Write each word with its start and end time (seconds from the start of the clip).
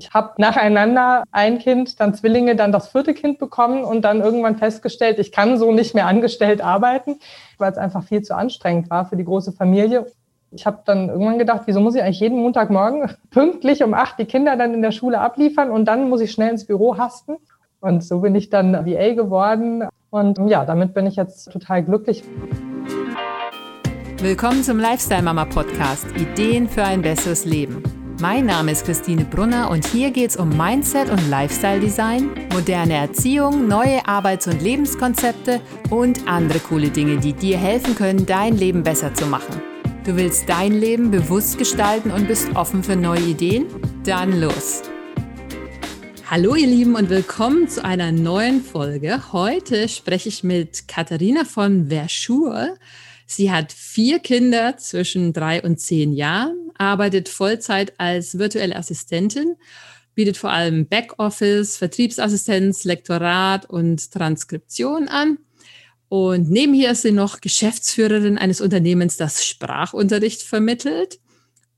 Ich 0.00 0.14
habe 0.14 0.32
nacheinander 0.38 1.24
ein 1.30 1.58
Kind, 1.58 2.00
dann 2.00 2.14
Zwillinge, 2.14 2.56
dann 2.56 2.72
das 2.72 2.88
vierte 2.88 3.12
Kind 3.12 3.38
bekommen 3.38 3.84
und 3.84 4.00
dann 4.00 4.22
irgendwann 4.22 4.56
festgestellt, 4.56 5.18
ich 5.18 5.30
kann 5.30 5.58
so 5.58 5.72
nicht 5.72 5.94
mehr 5.94 6.06
angestellt 6.06 6.62
arbeiten, 6.62 7.16
weil 7.58 7.70
es 7.70 7.76
einfach 7.76 8.02
viel 8.02 8.22
zu 8.22 8.34
anstrengend 8.34 8.88
war 8.88 9.04
für 9.04 9.16
die 9.16 9.24
große 9.24 9.52
Familie. 9.52 10.06
Ich 10.52 10.64
habe 10.64 10.78
dann 10.86 11.10
irgendwann 11.10 11.38
gedacht, 11.38 11.64
wieso 11.66 11.80
muss 11.80 11.96
ich 11.96 12.02
eigentlich 12.02 12.20
jeden 12.20 12.38
Montagmorgen 12.38 13.10
pünktlich 13.30 13.84
um 13.84 13.92
acht 13.92 14.18
die 14.18 14.24
Kinder 14.24 14.56
dann 14.56 14.72
in 14.72 14.80
der 14.80 14.92
Schule 14.92 15.20
abliefern 15.20 15.70
und 15.70 15.84
dann 15.84 16.08
muss 16.08 16.22
ich 16.22 16.32
schnell 16.32 16.48
ins 16.48 16.64
Büro 16.64 16.96
hasten. 16.96 17.36
Und 17.80 18.02
so 18.02 18.20
bin 18.20 18.34
ich 18.34 18.48
dann 18.48 18.72
VA 18.86 19.12
geworden. 19.12 19.84
Und 20.08 20.48
ja, 20.48 20.64
damit 20.64 20.94
bin 20.94 21.06
ich 21.06 21.16
jetzt 21.16 21.52
total 21.52 21.84
glücklich. 21.84 22.24
Willkommen 24.16 24.62
zum 24.62 24.78
Lifestyle 24.78 25.22
Mama 25.22 25.44
Podcast. 25.44 26.06
Ideen 26.16 26.68
für 26.68 26.84
ein 26.84 27.02
besseres 27.02 27.44
Leben. 27.44 27.99
Mein 28.20 28.44
Name 28.44 28.72
ist 28.72 28.84
Christine 28.84 29.24
Brunner 29.24 29.70
und 29.70 29.86
hier 29.86 30.10
geht 30.10 30.28
es 30.28 30.36
um 30.36 30.50
Mindset 30.54 31.08
und 31.08 31.30
Lifestyle 31.30 31.80
Design, 31.80 32.28
moderne 32.52 32.92
Erziehung, 32.92 33.66
neue 33.66 34.06
Arbeits- 34.06 34.46
und 34.46 34.60
Lebenskonzepte 34.60 35.62
und 35.88 36.28
andere 36.28 36.58
coole 36.58 36.90
Dinge, 36.90 37.16
die 37.16 37.32
dir 37.32 37.56
helfen 37.56 37.94
können, 37.94 38.26
dein 38.26 38.58
Leben 38.58 38.82
besser 38.82 39.14
zu 39.14 39.24
machen. 39.24 39.62
Du 40.04 40.16
willst 40.16 40.46
dein 40.50 40.78
Leben 40.78 41.10
bewusst 41.10 41.56
gestalten 41.56 42.10
und 42.10 42.28
bist 42.28 42.54
offen 42.56 42.84
für 42.84 42.94
neue 42.94 43.22
Ideen? 43.22 43.64
Dann 44.04 44.38
los! 44.38 44.82
Hallo 46.30 46.56
ihr 46.56 46.66
Lieben 46.66 46.96
und 46.96 47.08
willkommen 47.08 47.68
zu 47.68 47.82
einer 47.82 48.12
neuen 48.12 48.62
Folge. 48.62 49.32
Heute 49.32 49.88
spreche 49.88 50.28
ich 50.28 50.44
mit 50.44 50.86
Katharina 50.88 51.44
von 51.44 51.88
Verschur. 51.88 52.74
Sie 53.32 53.52
hat 53.52 53.72
vier 53.72 54.18
Kinder 54.18 54.76
zwischen 54.76 55.32
drei 55.32 55.62
und 55.62 55.78
zehn 55.78 56.12
Jahren, 56.12 56.72
arbeitet 56.76 57.28
Vollzeit 57.28 57.92
als 57.96 58.38
virtuelle 58.38 58.74
Assistentin, 58.74 59.54
bietet 60.16 60.36
vor 60.36 60.50
allem 60.50 60.88
Backoffice, 60.88 61.76
Vertriebsassistenz, 61.76 62.82
Lektorat 62.82 63.70
und 63.70 64.10
Transkription 64.10 65.06
an. 65.06 65.38
Und 66.08 66.50
nebenher 66.50 66.90
ist 66.90 67.02
sie 67.02 67.12
noch 67.12 67.40
Geschäftsführerin 67.40 68.36
eines 68.36 68.60
Unternehmens, 68.60 69.16
das 69.16 69.46
Sprachunterricht 69.46 70.42
vermittelt. 70.42 71.20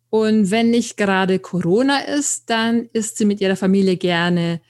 Und 0.09 0.51
wenn 0.51 0.71
nicht 0.71 0.97
gerade 0.97 1.39
Corona 1.39 1.99
ist, 1.99 2.49
dann 2.49 2.89
ist 2.95 3.19
sie 3.19 3.27
mit 3.27 3.43
ihrer 3.43 3.57
Familie 3.57 3.99
gerne 3.99 4.63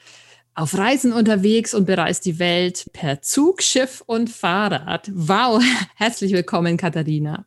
auf 0.54 0.76
Reisen 0.76 1.12
unterwegs 1.12 1.74
und 1.74 1.86
bereist 1.86 2.26
die 2.26 2.38
Welt 2.38 2.90
per 2.92 3.22
Zug, 3.22 3.62
Schiff 3.62 4.02
und 4.06 4.28
Fahrrad. 4.28 5.10
Wow, 5.14 5.62
herzlich 5.96 6.32
willkommen, 6.32 6.76
Katharina. 6.76 7.46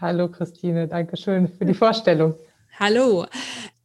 Hallo, 0.00 0.28
Christine, 0.28 0.88
danke 0.88 1.16
schön 1.16 1.48
für 1.48 1.64
die 1.64 1.74
Vorstellung. 1.74 2.34
Hallo. 2.78 3.26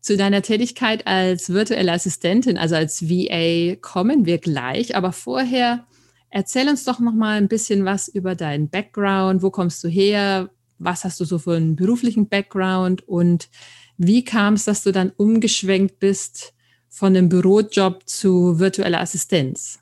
Zu 0.01 0.15
deiner 0.15 0.41
Tätigkeit 0.41 1.05
als 1.05 1.49
virtuelle 1.49 1.91
Assistentin, 1.91 2.57
also 2.57 2.75
als 2.75 3.09
VA, 3.09 3.75
kommen 3.81 4.25
wir 4.25 4.37
gleich. 4.37 4.95
Aber 4.95 5.11
vorher 5.11 5.85
erzähl 6.29 6.69
uns 6.69 6.85
doch 6.85 6.99
noch 6.99 7.13
mal 7.13 7.37
ein 7.37 7.49
bisschen 7.49 7.83
was 7.83 8.07
über 8.07 8.35
deinen 8.35 8.69
Background. 8.69 9.41
Wo 9.41 9.51
kommst 9.51 9.83
du 9.83 9.89
her? 9.89 10.49
Was 10.79 11.03
hast 11.03 11.19
du 11.19 11.25
so 11.25 11.39
für 11.39 11.55
einen 11.55 11.75
beruflichen 11.75 12.29
Background? 12.29 13.05
Und 13.07 13.49
wie 13.97 14.23
kam 14.23 14.53
es, 14.53 14.63
dass 14.63 14.83
du 14.83 14.91
dann 14.91 15.11
umgeschwenkt 15.17 15.99
bist 15.99 16.53
von 16.89 17.15
einem 17.15 17.29
Bürojob 17.29 18.07
zu 18.07 18.59
virtueller 18.59 19.01
Assistenz? 19.01 19.79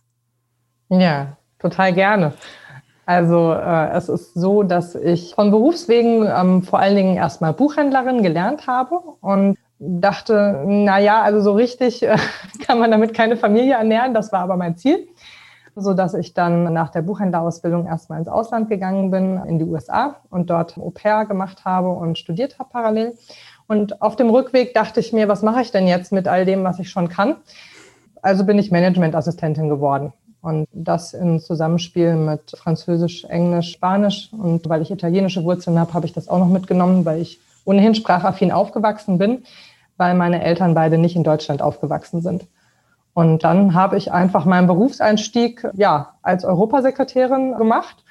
Ja, 0.89 1.37
total 1.59 1.93
gerne. 1.93 2.33
Also 3.05 3.53
äh, 3.53 3.89
es 3.91 4.09
ist 4.09 4.33
so, 4.33 4.63
dass 4.63 4.95
ich 4.95 5.35
von 5.35 5.51
Berufswegen 5.51 6.27
ähm, 6.27 6.63
vor 6.63 6.79
allen 6.79 6.95
Dingen 6.95 7.17
erstmal 7.17 7.53
Buchhändlerin 7.53 8.23
gelernt 8.23 8.65
habe 8.65 8.95
und 9.21 9.57
dachte, 9.77 10.63
na 10.65 10.99
ja, 10.99 11.21
also 11.21 11.41
so 11.41 11.53
richtig 11.53 12.01
äh, 12.03 12.17
kann 12.65 12.79
man 12.79 12.91
damit 12.91 13.13
keine 13.13 13.37
Familie 13.37 13.75
ernähren. 13.75 14.13
Das 14.13 14.31
war 14.31 14.39
aber 14.39 14.57
mein 14.57 14.75
Ziel, 14.75 15.07
so 15.75 15.93
dass 15.93 16.15
ich 16.15 16.33
dann 16.33 16.73
nach 16.73 16.89
der 16.89 17.03
Buchhändlerausbildung 17.03 17.85
erstmal 17.85 18.19
ins 18.19 18.27
Ausland 18.27 18.69
gegangen 18.69 19.11
bin, 19.11 19.39
in 19.45 19.59
die 19.59 19.65
USA 19.65 20.15
und 20.31 20.49
dort 20.49 20.77
Au 20.77 20.89
pair 20.89 21.25
gemacht 21.25 21.63
habe 21.63 21.89
und 21.89 22.17
studiert 22.17 22.57
habe 22.57 22.69
parallel. 22.71 23.13
Und 23.67 24.01
auf 24.01 24.15
dem 24.15 24.29
Rückweg 24.29 24.73
dachte 24.73 24.99
ich 24.99 25.11
mir, 25.13 25.27
was 25.27 25.41
mache 25.41 25.61
ich 25.61 25.71
denn 25.71 25.87
jetzt 25.87 26.11
mit 26.11 26.27
all 26.27 26.45
dem, 26.45 26.63
was 26.63 26.79
ich 26.79 26.89
schon 26.89 27.09
kann? 27.09 27.37
Also 28.21 28.45
bin 28.45 28.59
ich 28.59 28.71
Managementassistentin 28.71 29.69
geworden. 29.69 30.13
Und 30.41 30.67
das 30.71 31.13
im 31.13 31.39
Zusammenspiel 31.39 32.15
mit 32.15 32.51
Französisch, 32.55 33.25
Englisch, 33.25 33.71
Spanisch. 33.71 34.29
Und 34.31 34.69
weil 34.69 34.83
ich 34.83 34.91
italienische 34.91 35.43
Wurzeln 35.43 35.79
habe, 35.79 35.93
habe 35.93 36.05
ich 36.05 36.13
das 36.13 36.27
auch 36.27 36.37
noch 36.37 36.49
mitgenommen, 36.49 37.03
weil 37.05 37.21
ich 37.21 37.39
ohnehin 37.65 37.95
sprachaffin 37.95 38.51
aufgewachsen 38.51 39.17
bin, 39.17 39.43
weil 39.97 40.13
meine 40.13 40.43
Eltern 40.43 40.75
beide 40.75 40.99
nicht 40.99 41.15
in 41.15 41.23
Deutschland 41.23 41.63
aufgewachsen 41.63 42.21
sind. 42.21 42.45
Und 43.15 43.43
dann 43.43 43.73
habe 43.73 43.97
ich 43.97 44.11
einfach 44.11 44.45
meinen 44.45 44.67
Berufseinstieg 44.67 45.67
ja 45.73 46.13
als 46.21 46.45
Europasekretärin 46.45 47.55
gemacht 47.55 48.04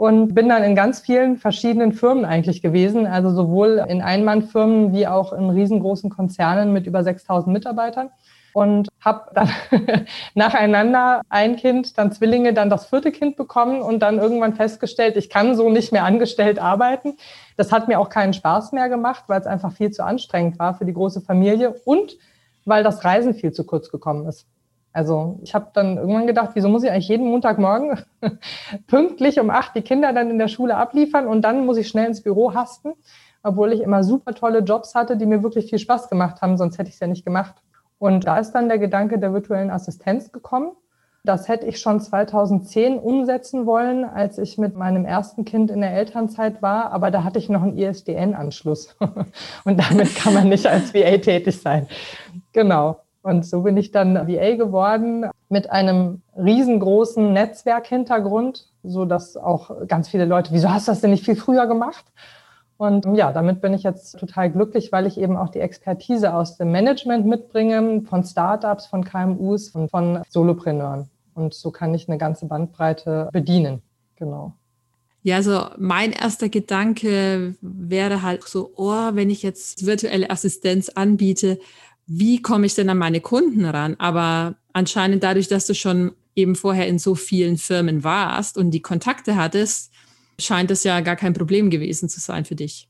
und 0.00 0.34
bin 0.34 0.48
dann 0.48 0.62
in 0.62 0.74
ganz 0.74 1.00
vielen 1.00 1.36
verschiedenen 1.36 1.92
Firmen 1.92 2.24
eigentlich 2.24 2.62
gewesen, 2.62 3.06
also 3.06 3.28
sowohl 3.28 3.84
in 3.86 4.00
Einmannfirmen 4.00 4.94
wie 4.94 5.06
auch 5.06 5.34
in 5.34 5.50
riesengroßen 5.50 6.08
Konzernen 6.08 6.72
mit 6.72 6.86
über 6.86 7.04
6000 7.04 7.52
Mitarbeitern 7.52 8.08
und 8.54 8.88
habe 9.04 9.30
dann 9.34 9.50
nacheinander 10.34 11.20
ein 11.28 11.56
Kind, 11.56 11.98
dann 11.98 12.12
Zwillinge, 12.12 12.54
dann 12.54 12.70
das 12.70 12.86
vierte 12.86 13.12
Kind 13.12 13.36
bekommen 13.36 13.82
und 13.82 13.98
dann 13.98 14.16
irgendwann 14.16 14.54
festgestellt, 14.54 15.18
ich 15.18 15.28
kann 15.28 15.54
so 15.54 15.68
nicht 15.68 15.92
mehr 15.92 16.04
angestellt 16.04 16.58
arbeiten. 16.58 17.18
Das 17.58 17.70
hat 17.70 17.86
mir 17.86 18.00
auch 18.00 18.08
keinen 18.08 18.32
Spaß 18.32 18.72
mehr 18.72 18.88
gemacht, 18.88 19.24
weil 19.26 19.42
es 19.42 19.46
einfach 19.46 19.72
viel 19.72 19.90
zu 19.90 20.02
anstrengend 20.02 20.58
war 20.58 20.72
für 20.72 20.86
die 20.86 20.94
große 20.94 21.20
Familie 21.20 21.74
und 21.84 22.16
weil 22.64 22.82
das 22.82 23.04
Reisen 23.04 23.34
viel 23.34 23.52
zu 23.52 23.64
kurz 23.66 23.90
gekommen 23.90 24.26
ist. 24.26 24.46
Also 24.92 25.38
ich 25.42 25.54
habe 25.54 25.68
dann 25.72 25.96
irgendwann 25.98 26.26
gedacht, 26.26 26.50
wieso 26.54 26.68
muss 26.68 26.82
ich 26.82 26.90
eigentlich 26.90 27.08
jeden 27.08 27.28
Montagmorgen 27.28 28.00
pünktlich 28.88 29.38
um 29.38 29.50
acht 29.50 29.74
die 29.76 29.82
Kinder 29.82 30.12
dann 30.12 30.30
in 30.30 30.38
der 30.38 30.48
Schule 30.48 30.76
abliefern 30.76 31.26
und 31.26 31.42
dann 31.42 31.64
muss 31.64 31.76
ich 31.76 31.88
schnell 31.88 32.06
ins 32.06 32.22
Büro 32.22 32.54
hasten, 32.54 32.94
obwohl 33.42 33.72
ich 33.72 33.80
immer 33.80 34.02
super 34.02 34.34
tolle 34.34 34.60
Jobs 34.60 34.94
hatte, 34.94 35.16
die 35.16 35.26
mir 35.26 35.42
wirklich 35.42 35.70
viel 35.70 35.78
Spaß 35.78 36.08
gemacht 36.08 36.42
haben, 36.42 36.56
sonst 36.56 36.78
hätte 36.78 36.88
ich 36.88 36.94
es 36.94 37.00
ja 37.00 37.06
nicht 37.06 37.24
gemacht. 37.24 37.54
Und 37.98 38.26
da 38.26 38.38
ist 38.38 38.52
dann 38.52 38.68
der 38.68 38.78
Gedanke 38.78 39.18
der 39.18 39.32
virtuellen 39.32 39.70
Assistenz 39.70 40.32
gekommen. 40.32 40.72
Das 41.22 41.48
hätte 41.48 41.66
ich 41.66 41.78
schon 41.80 42.00
2010 42.00 42.98
umsetzen 42.98 43.66
wollen, 43.66 44.04
als 44.04 44.38
ich 44.38 44.56
mit 44.56 44.74
meinem 44.74 45.04
ersten 45.04 45.44
Kind 45.44 45.70
in 45.70 45.82
der 45.82 45.92
Elternzeit 45.92 46.62
war, 46.62 46.92
aber 46.92 47.10
da 47.10 47.24
hatte 47.24 47.38
ich 47.38 47.50
noch 47.50 47.62
einen 47.62 47.76
ISDN-Anschluss 47.76 48.96
und 49.64 49.78
damit 49.78 50.14
kann 50.16 50.32
man 50.32 50.48
nicht 50.48 50.66
als 50.66 50.94
VA 50.94 51.18
tätig 51.18 51.60
sein. 51.60 51.86
Genau. 52.52 53.00
Und 53.22 53.44
so 53.44 53.62
bin 53.62 53.76
ich 53.76 53.90
dann 53.90 54.14
VA 54.14 54.56
geworden 54.56 55.26
mit 55.48 55.70
einem 55.70 56.22
riesengroßen 56.36 57.32
Netzwerkhintergrund, 57.32 58.68
so 58.82 59.04
dass 59.04 59.36
auch 59.36 59.86
ganz 59.86 60.08
viele 60.08 60.24
Leute, 60.24 60.52
wieso 60.52 60.70
hast 60.70 60.88
du 60.88 60.92
das 60.92 61.00
denn 61.00 61.10
nicht 61.10 61.24
viel 61.24 61.36
früher 61.36 61.66
gemacht? 61.66 62.04
Und 62.78 63.14
ja, 63.14 63.30
damit 63.30 63.60
bin 63.60 63.74
ich 63.74 63.82
jetzt 63.82 64.18
total 64.18 64.50
glücklich, 64.50 64.90
weil 64.90 65.06
ich 65.06 65.18
eben 65.18 65.36
auch 65.36 65.50
die 65.50 65.58
Expertise 65.58 66.32
aus 66.32 66.56
dem 66.56 66.70
Management 66.70 67.26
mitbringe, 67.26 68.02
von 68.08 68.24
Startups, 68.24 68.86
von 68.86 69.04
KMUs 69.04 69.68
und 69.70 69.90
von 69.90 70.22
Solopreneuren. 70.30 71.10
Und 71.34 71.52
so 71.52 71.70
kann 71.70 71.92
ich 71.94 72.08
eine 72.08 72.16
ganze 72.16 72.46
Bandbreite 72.46 73.28
bedienen. 73.32 73.82
Genau. 74.16 74.54
Ja, 75.22 75.36
also 75.36 75.66
mein 75.76 76.12
erster 76.12 76.48
Gedanke 76.48 77.54
wäre 77.60 78.22
halt 78.22 78.44
so, 78.44 78.72
oh, 78.76 79.10
wenn 79.12 79.28
ich 79.28 79.42
jetzt 79.42 79.84
virtuelle 79.84 80.30
Assistenz 80.30 80.88
anbiete, 80.88 81.58
wie 82.12 82.42
komme 82.42 82.66
ich 82.66 82.74
denn 82.74 82.90
an 82.90 82.98
meine 82.98 83.20
Kunden 83.20 83.64
ran? 83.64 83.94
Aber 84.00 84.56
anscheinend 84.72 85.22
dadurch, 85.22 85.46
dass 85.46 85.66
du 85.66 85.74
schon 85.74 86.10
eben 86.34 86.56
vorher 86.56 86.88
in 86.88 86.98
so 86.98 87.14
vielen 87.14 87.56
Firmen 87.56 88.02
warst 88.02 88.58
und 88.58 88.72
die 88.72 88.82
Kontakte 88.82 89.36
hattest, 89.36 89.92
scheint 90.40 90.72
es 90.72 90.82
ja 90.82 91.02
gar 91.02 91.14
kein 91.14 91.34
Problem 91.34 91.70
gewesen 91.70 92.08
zu 92.08 92.18
sein 92.18 92.44
für 92.44 92.56
dich. 92.56 92.88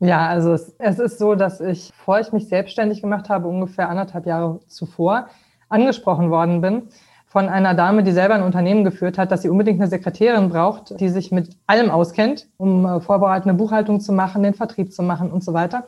Ja, 0.00 0.26
also 0.26 0.52
es, 0.52 0.74
es 0.78 0.98
ist 0.98 1.18
so, 1.18 1.34
dass 1.34 1.62
ich, 1.62 1.90
bevor 1.96 2.20
ich 2.20 2.30
mich 2.32 2.48
selbstständig 2.48 3.00
gemacht 3.00 3.30
habe, 3.30 3.48
ungefähr 3.48 3.88
anderthalb 3.88 4.26
Jahre 4.26 4.60
zuvor, 4.66 5.30
angesprochen 5.70 6.30
worden 6.30 6.60
bin 6.60 6.82
von 7.24 7.48
einer 7.48 7.72
Dame, 7.72 8.02
die 8.02 8.12
selber 8.12 8.34
ein 8.34 8.42
Unternehmen 8.42 8.84
geführt 8.84 9.16
hat, 9.16 9.32
dass 9.32 9.42
sie 9.42 9.48
unbedingt 9.48 9.80
eine 9.80 9.88
Sekretärin 9.88 10.50
braucht, 10.50 11.00
die 11.00 11.08
sich 11.08 11.32
mit 11.32 11.56
allem 11.66 11.90
auskennt, 11.90 12.48
um 12.58 12.84
äh, 12.84 13.00
vorbereitende 13.00 13.54
Buchhaltung 13.54 14.00
zu 14.00 14.12
machen, 14.12 14.42
den 14.42 14.52
Vertrieb 14.52 14.92
zu 14.92 15.02
machen 15.02 15.30
und 15.30 15.42
so 15.42 15.54
weiter 15.54 15.86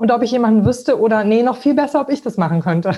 und 0.00 0.10
ob 0.10 0.22
ich 0.22 0.30
jemanden 0.30 0.64
wüsste 0.64 0.98
oder 0.98 1.24
nee, 1.24 1.42
noch 1.42 1.58
viel 1.58 1.74
besser, 1.74 2.00
ob 2.00 2.08
ich 2.08 2.22
das 2.22 2.38
machen 2.38 2.62
könnte. 2.62 2.92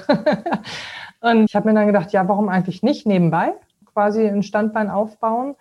und 1.20 1.46
ich 1.46 1.56
habe 1.56 1.68
mir 1.68 1.74
dann 1.74 1.88
gedacht, 1.88 2.12
ja, 2.12 2.28
warum 2.28 2.48
eigentlich 2.48 2.84
nicht 2.84 3.06
nebenbei 3.06 3.54
quasi 3.92 4.24
ein 4.24 4.44
Standbein 4.44 4.88
aufbauen? 4.88 5.56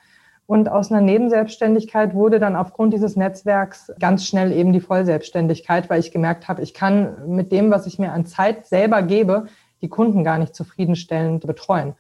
Und 0.46 0.70
aus 0.70 0.92
einer 0.92 1.02
Nebenselbstständigkeit 1.02 2.14
wurde 2.14 2.38
dann 2.38 2.56
aufgrund 2.56 2.94
dieses 2.94 3.16
Netzwerks 3.16 3.92
ganz 4.00 4.28
schnell 4.28 4.52
eben 4.52 4.72
die 4.72 4.82
Vollselbstständigkeit, 4.82 5.90
weil 5.90 6.00
ich 6.00 6.12
gemerkt 6.12 6.48
habe, 6.48 6.62
ich 6.62 6.76
kann 6.76 7.16
mit 7.28 7.52
dem, 7.52 7.72
was 7.72 7.88
ich 7.88 7.98
mir 7.98 8.12
an 8.12 8.28
Zeit 8.28 8.68
selber 8.68 9.02
gebe, 9.02 9.48
die 9.82 9.90
Kunden 9.90 10.24
gar 10.24 10.38
nicht 10.38 10.54
zufriedenstellend 10.54 11.48
betreuen. 11.48 11.96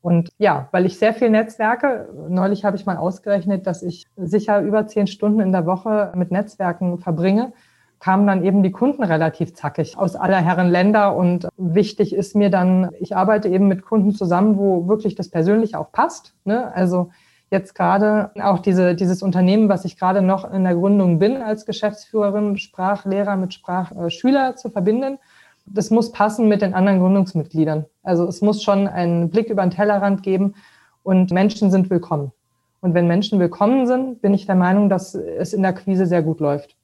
Und 0.00 0.28
ja, 0.38 0.68
weil 0.70 0.86
ich 0.86 0.96
sehr 0.96 1.12
viel 1.12 1.30
Netzwerke, 1.30 2.08
neulich 2.28 2.64
habe 2.64 2.76
ich 2.76 2.86
mal 2.86 2.98
ausgerechnet, 2.98 3.66
dass 3.66 3.82
ich 3.82 4.04
sicher 4.14 4.60
über 4.60 4.86
zehn 4.86 5.08
Stunden 5.08 5.40
in 5.40 5.50
der 5.50 5.66
Woche 5.66 6.12
mit 6.14 6.30
Netzwerken 6.30 6.98
verbringe, 6.98 7.52
kamen 8.00 8.26
dann 8.26 8.44
eben 8.44 8.62
die 8.62 8.70
Kunden 8.70 9.02
relativ 9.02 9.54
zackig 9.54 9.96
aus 9.96 10.16
aller 10.16 10.38
Herren 10.38 10.68
Länder. 10.68 11.16
Und 11.16 11.48
wichtig 11.56 12.14
ist 12.14 12.36
mir 12.36 12.50
dann, 12.50 12.90
ich 13.00 13.16
arbeite 13.16 13.48
eben 13.48 13.68
mit 13.68 13.82
Kunden 13.82 14.12
zusammen, 14.12 14.58
wo 14.58 14.88
wirklich 14.88 15.14
das 15.14 15.28
persönlich 15.28 15.76
auch 15.76 15.92
passt. 15.92 16.34
Ne? 16.44 16.72
Also 16.74 17.10
jetzt 17.50 17.74
gerade 17.74 18.30
auch 18.42 18.58
diese, 18.58 18.94
dieses 18.94 19.22
Unternehmen, 19.22 19.68
was 19.68 19.84
ich 19.84 19.98
gerade 19.98 20.22
noch 20.22 20.50
in 20.50 20.64
der 20.64 20.74
Gründung 20.74 21.18
bin 21.18 21.36
als 21.36 21.66
Geschäftsführerin, 21.66 22.58
Sprachlehrer 22.58 23.36
mit 23.36 23.54
Sprachschüler 23.54 24.56
zu 24.56 24.70
verbinden. 24.70 25.18
Das 25.66 25.90
muss 25.90 26.12
passen 26.12 26.48
mit 26.48 26.62
den 26.62 26.74
anderen 26.74 27.00
Gründungsmitgliedern. 27.00 27.86
Also 28.02 28.26
es 28.26 28.40
muss 28.40 28.62
schon 28.62 28.86
einen 28.86 29.30
Blick 29.30 29.50
über 29.50 29.62
den 29.62 29.70
Tellerrand 29.70 30.22
geben 30.22 30.54
und 31.02 31.32
Menschen 31.32 31.70
sind 31.70 31.90
willkommen. 31.90 32.32
Und 32.80 32.94
wenn 32.94 33.08
Menschen 33.08 33.40
willkommen 33.40 33.86
sind, 33.86 34.20
bin 34.22 34.34
ich 34.34 34.46
der 34.46 34.54
Meinung, 34.54 34.88
dass 34.88 35.14
es 35.14 35.52
in 35.52 35.62
der 35.62 35.72
Quise 35.72 36.06
sehr 36.06 36.22
gut 36.22 36.40
läuft. 36.40 36.75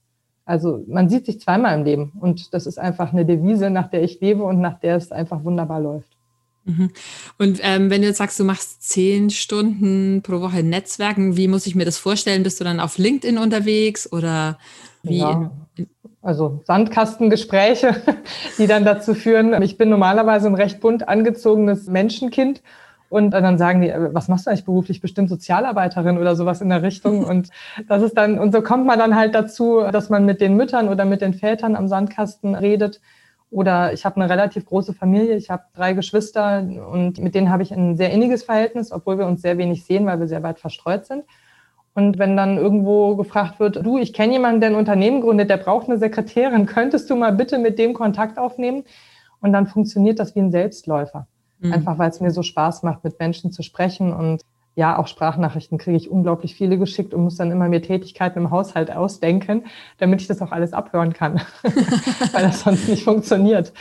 Also 0.44 0.84
man 0.88 1.08
sieht 1.08 1.26
sich 1.26 1.40
zweimal 1.40 1.78
im 1.78 1.84
Leben 1.84 2.12
und 2.20 2.52
das 2.52 2.66
ist 2.66 2.78
einfach 2.78 3.12
eine 3.12 3.24
Devise, 3.24 3.70
nach 3.70 3.88
der 3.88 4.02
ich 4.02 4.20
lebe 4.20 4.42
und 4.42 4.60
nach 4.60 4.80
der 4.80 4.96
es 4.96 5.12
einfach 5.12 5.44
wunderbar 5.44 5.80
läuft. 5.80 6.08
Mhm. 6.64 6.90
Und 7.38 7.58
ähm, 7.62 7.90
wenn 7.90 8.02
du 8.02 8.08
jetzt 8.08 8.18
sagst, 8.18 8.38
du 8.38 8.44
machst 8.44 8.82
zehn 8.82 9.30
Stunden 9.30 10.22
pro 10.22 10.40
Woche 10.40 10.62
Netzwerken, 10.62 11.36
wie 11.36 11.48
muss 11.48 11.66
ich 11.66 11.74
mir 11.74 11.84
das 11.84 11.98
vorstellen? 11.98 12.42
Bist 12.42 12.60
du 12.60 12.64
dann 12.64 12.80
auf 12.80 12.98
LinkedIn 12.98 13.38
unterwegs 13.38 14.10
oder 14.12 14.58
wie? 15.02 15.18
Ja, 15.18 15.50
also 16.22 16.60
Sandkastengespräche, 16.64 17.96
die 18.58 18.68
dann 18.68 18.84
dazu 18.84 19.14
führen. 19.14 19.60
Ich 19.62 19.76
bin 19.76 19.88
normalerweise 19.88 20.46
ein 20.46 20.54
recht 20.54 20.80
bunt 20.80 21.08
angezogenes 21.08 21.86
Menschenkind. 21.86 22.62
Und 23.12 23.32
dann 23.32 23.58
sagen 23.58 23.82
die, 23.82 23.90
äh, 23.90 24.14
was 24.14 24.28
machst 24.28 24.46
du 24.46 24.50
eigentlich 24.50 24.64
beruflich? 24.64 25.02
Bestimmt 25.02 25.28
Sozialarbeiterin 25.28 26.16
oder 26.16 26.34
sowas 26.34 26.62
in 26.62 26.70
der 26.70 26.82
Richtung. 26.82 27.24
Und 27.32 27.50
das 27.86 28.02
ist 28.02 28.16
dann, 28.16 28.38
und 28.38 28.52
so 28.52 28.62
kommt 28.62 28.86
man 28.86 28.98
dann 28.98 29.14
halt 29.14 29.34
dazu, 29.34 29.82
dass 29.92 30.08
man 30.08 30.24
mit 30.24 30.40
den 30.40 30.56
Müttern 30.56 30.88
oder 30.88 31.04
mit 31.04 31.20
den 31.20 31.34
Vätern 31.34 31.76
am 31.76 31.88
Sandkasten 31.88 32.54
redet 32.54 33.00
oder 33.50 33.92
ich 33.92 34.06
habe 34.06 34.16
eine 34.16 34.30
relativ 34.30 34.64
große 34.64 34.94
Familie, 34.94 35.36
ich 35.36 35.50
habe 35.50 35.64
drei 35.74 35.92
Geschwister 35.92 36.66
und 36.90 37.18
mit 37.18 37.34
denen 37.34 37.50
habe 37.50 37.62
ich 37.62 37.70
ein 37.70 37.98
sehr 37.98 38.10
inniges 38.10 38.44
Verhältnis, 38.44 38.92
obwohl 38.92 39.18
wir 39.18 39.26
uns 39.26 39.42
sehr 39.42 39.58
wenig 39.58 39.84
sehen, 39.84 40.06
weil 40.06 40.18
wir 40.18 40.26
sehr 40.26 40.42
weit 40.42 40.58
verstreut 40.58 41.04
sind. 41.04 41.24
Und 41.92 42.18
wenn 42.18 42.34
dann 42.34 42.56
irgendwo 42.56 43.14
gefragt 43.16 43.60
wird, 43.60 43.84
du, 43.84 43.98
ich 43.98 44.14
kenne 44.14 44.32
jemanden, 44.32 44.60
der 44.60 44.70
ein 44.70 44.76
Unternehmen 44.76 45.20
gründet, 45.20 45.50
der 45.50 45.58
braucht 45.58 45.86
eine 45.86 45.98
Sekretärin, 45.98 46.64
könntest 46.76 47.10
du 47.10 47.16
mal 47.16 47.32
bitte 47.32 47.58
mit 47.58 47.78
dem 47.78 47.92
Kontakt 47.92 48.38
aufnehmen? 48.38 48.84
Und 49.42 49.52
dann 49.52 49.66
funktioniert 49.66 50.18
das 50.18 50.34
wie 50.34 50.40
ein 50.40 50.50
Selbstläufer. 50.50 51.26
Mhm. 51.62 51.72
Einfach 51.72 51.98
weil 51.98 52.10
es 52.10 52.20
mir 52.20 52.30
so 52.30 52.42
Spaß 52.42 52.82
macht, 52.82 53.04
mit 53.04 53.18
Menschen 53.18 53.52
zu 53.52 53.62
sprechen 53.62 54.12
und 54.12 54.42
ja, 54.74 54.98
auch 54.98 55.06
Sprachnachrichten 55.06 55.76
kriege 55.76 55.96
ich 55.96 56.10
unglaublich 56.10 56.54
viele 56.54 56.78
geschickt 56.78 57.12
und 57.12 57.22
muss 57.22 57.36
dann 57.36 57.50
immer 57.50 57.68
mir 57.68 57.82
Tätigkeiten 57.82 58.38
im 58.38 58.50
Haushalt 58.50 58.90
ausdenken, 58.90 59.64
damit 59.98 60.22
ich 60.22 60.28
das 60.28 60.40
auch 60.40 60.50
alles 60.50 60.72
abhören 60.72 61.12
kann, 61.12 61.42
weil 62.32 62.42
das 62.42 62.60
sonst 62.60 62.88
nicht 62.88 63.04
funktioniert. 63.04 63.72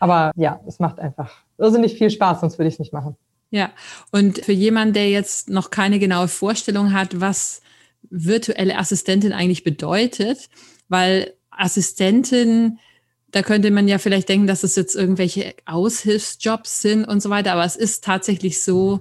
Aber 0.00 0.32
ja, 0.36 0.60
es 0.66 0.78
macht 0.78 0.98
einfach 0.98 1.30
irrsinnig 1.58 1.94
viel 1.94 2.10
Spaß, 2.10 2.40
sonst 2.40 2.58
würde 2.58 2.68
ich 2.68 2.74
es 2.74 2.80
nicht 2.80 2.94
machen. 2.94 3.16
Ja, 3.50 3.70
und 4.10 4.38
für 4.38 4.52
jemanden, 4.52 4.94
der 4.94 5.10
jetzt 5.10 5.50
noch 5.50 5.70
keine 5.70 5.98
genaue 5.98 6.28
Vorstellung 6.28 6.94
hat, 6.94 7.20
was 7.20 7.60
virtuelle 8.08 8.78
Assistentin 8.78 9.34
eigentlich 9.34 9.62
bedeutet, 9.62 10.48
weil 10.88 11.34
Assistentin, 11.50 12.78
da 13.32 13.42
könnte 13.42 13.70
man 13.70 13.88
ja 13.88 13.98
vielleicht 13.98 14.28
denken, 14.28 14.46
dass 14.46 14.62
es 14.62 14.76
jetzt 14.76 14.94
irgendwelche 14.94 15.54
Aushilfsjobs 15.64 16.82
sind 16.82 17.04
und 17.04 17.20
so 17.22 17.30
weiter, 17.30 17.52
aber 17.52 17.64
es 17.64 17.76
ist 17.76 18.04
tatsächlich 18.04 18.62
so, 18.62 19.00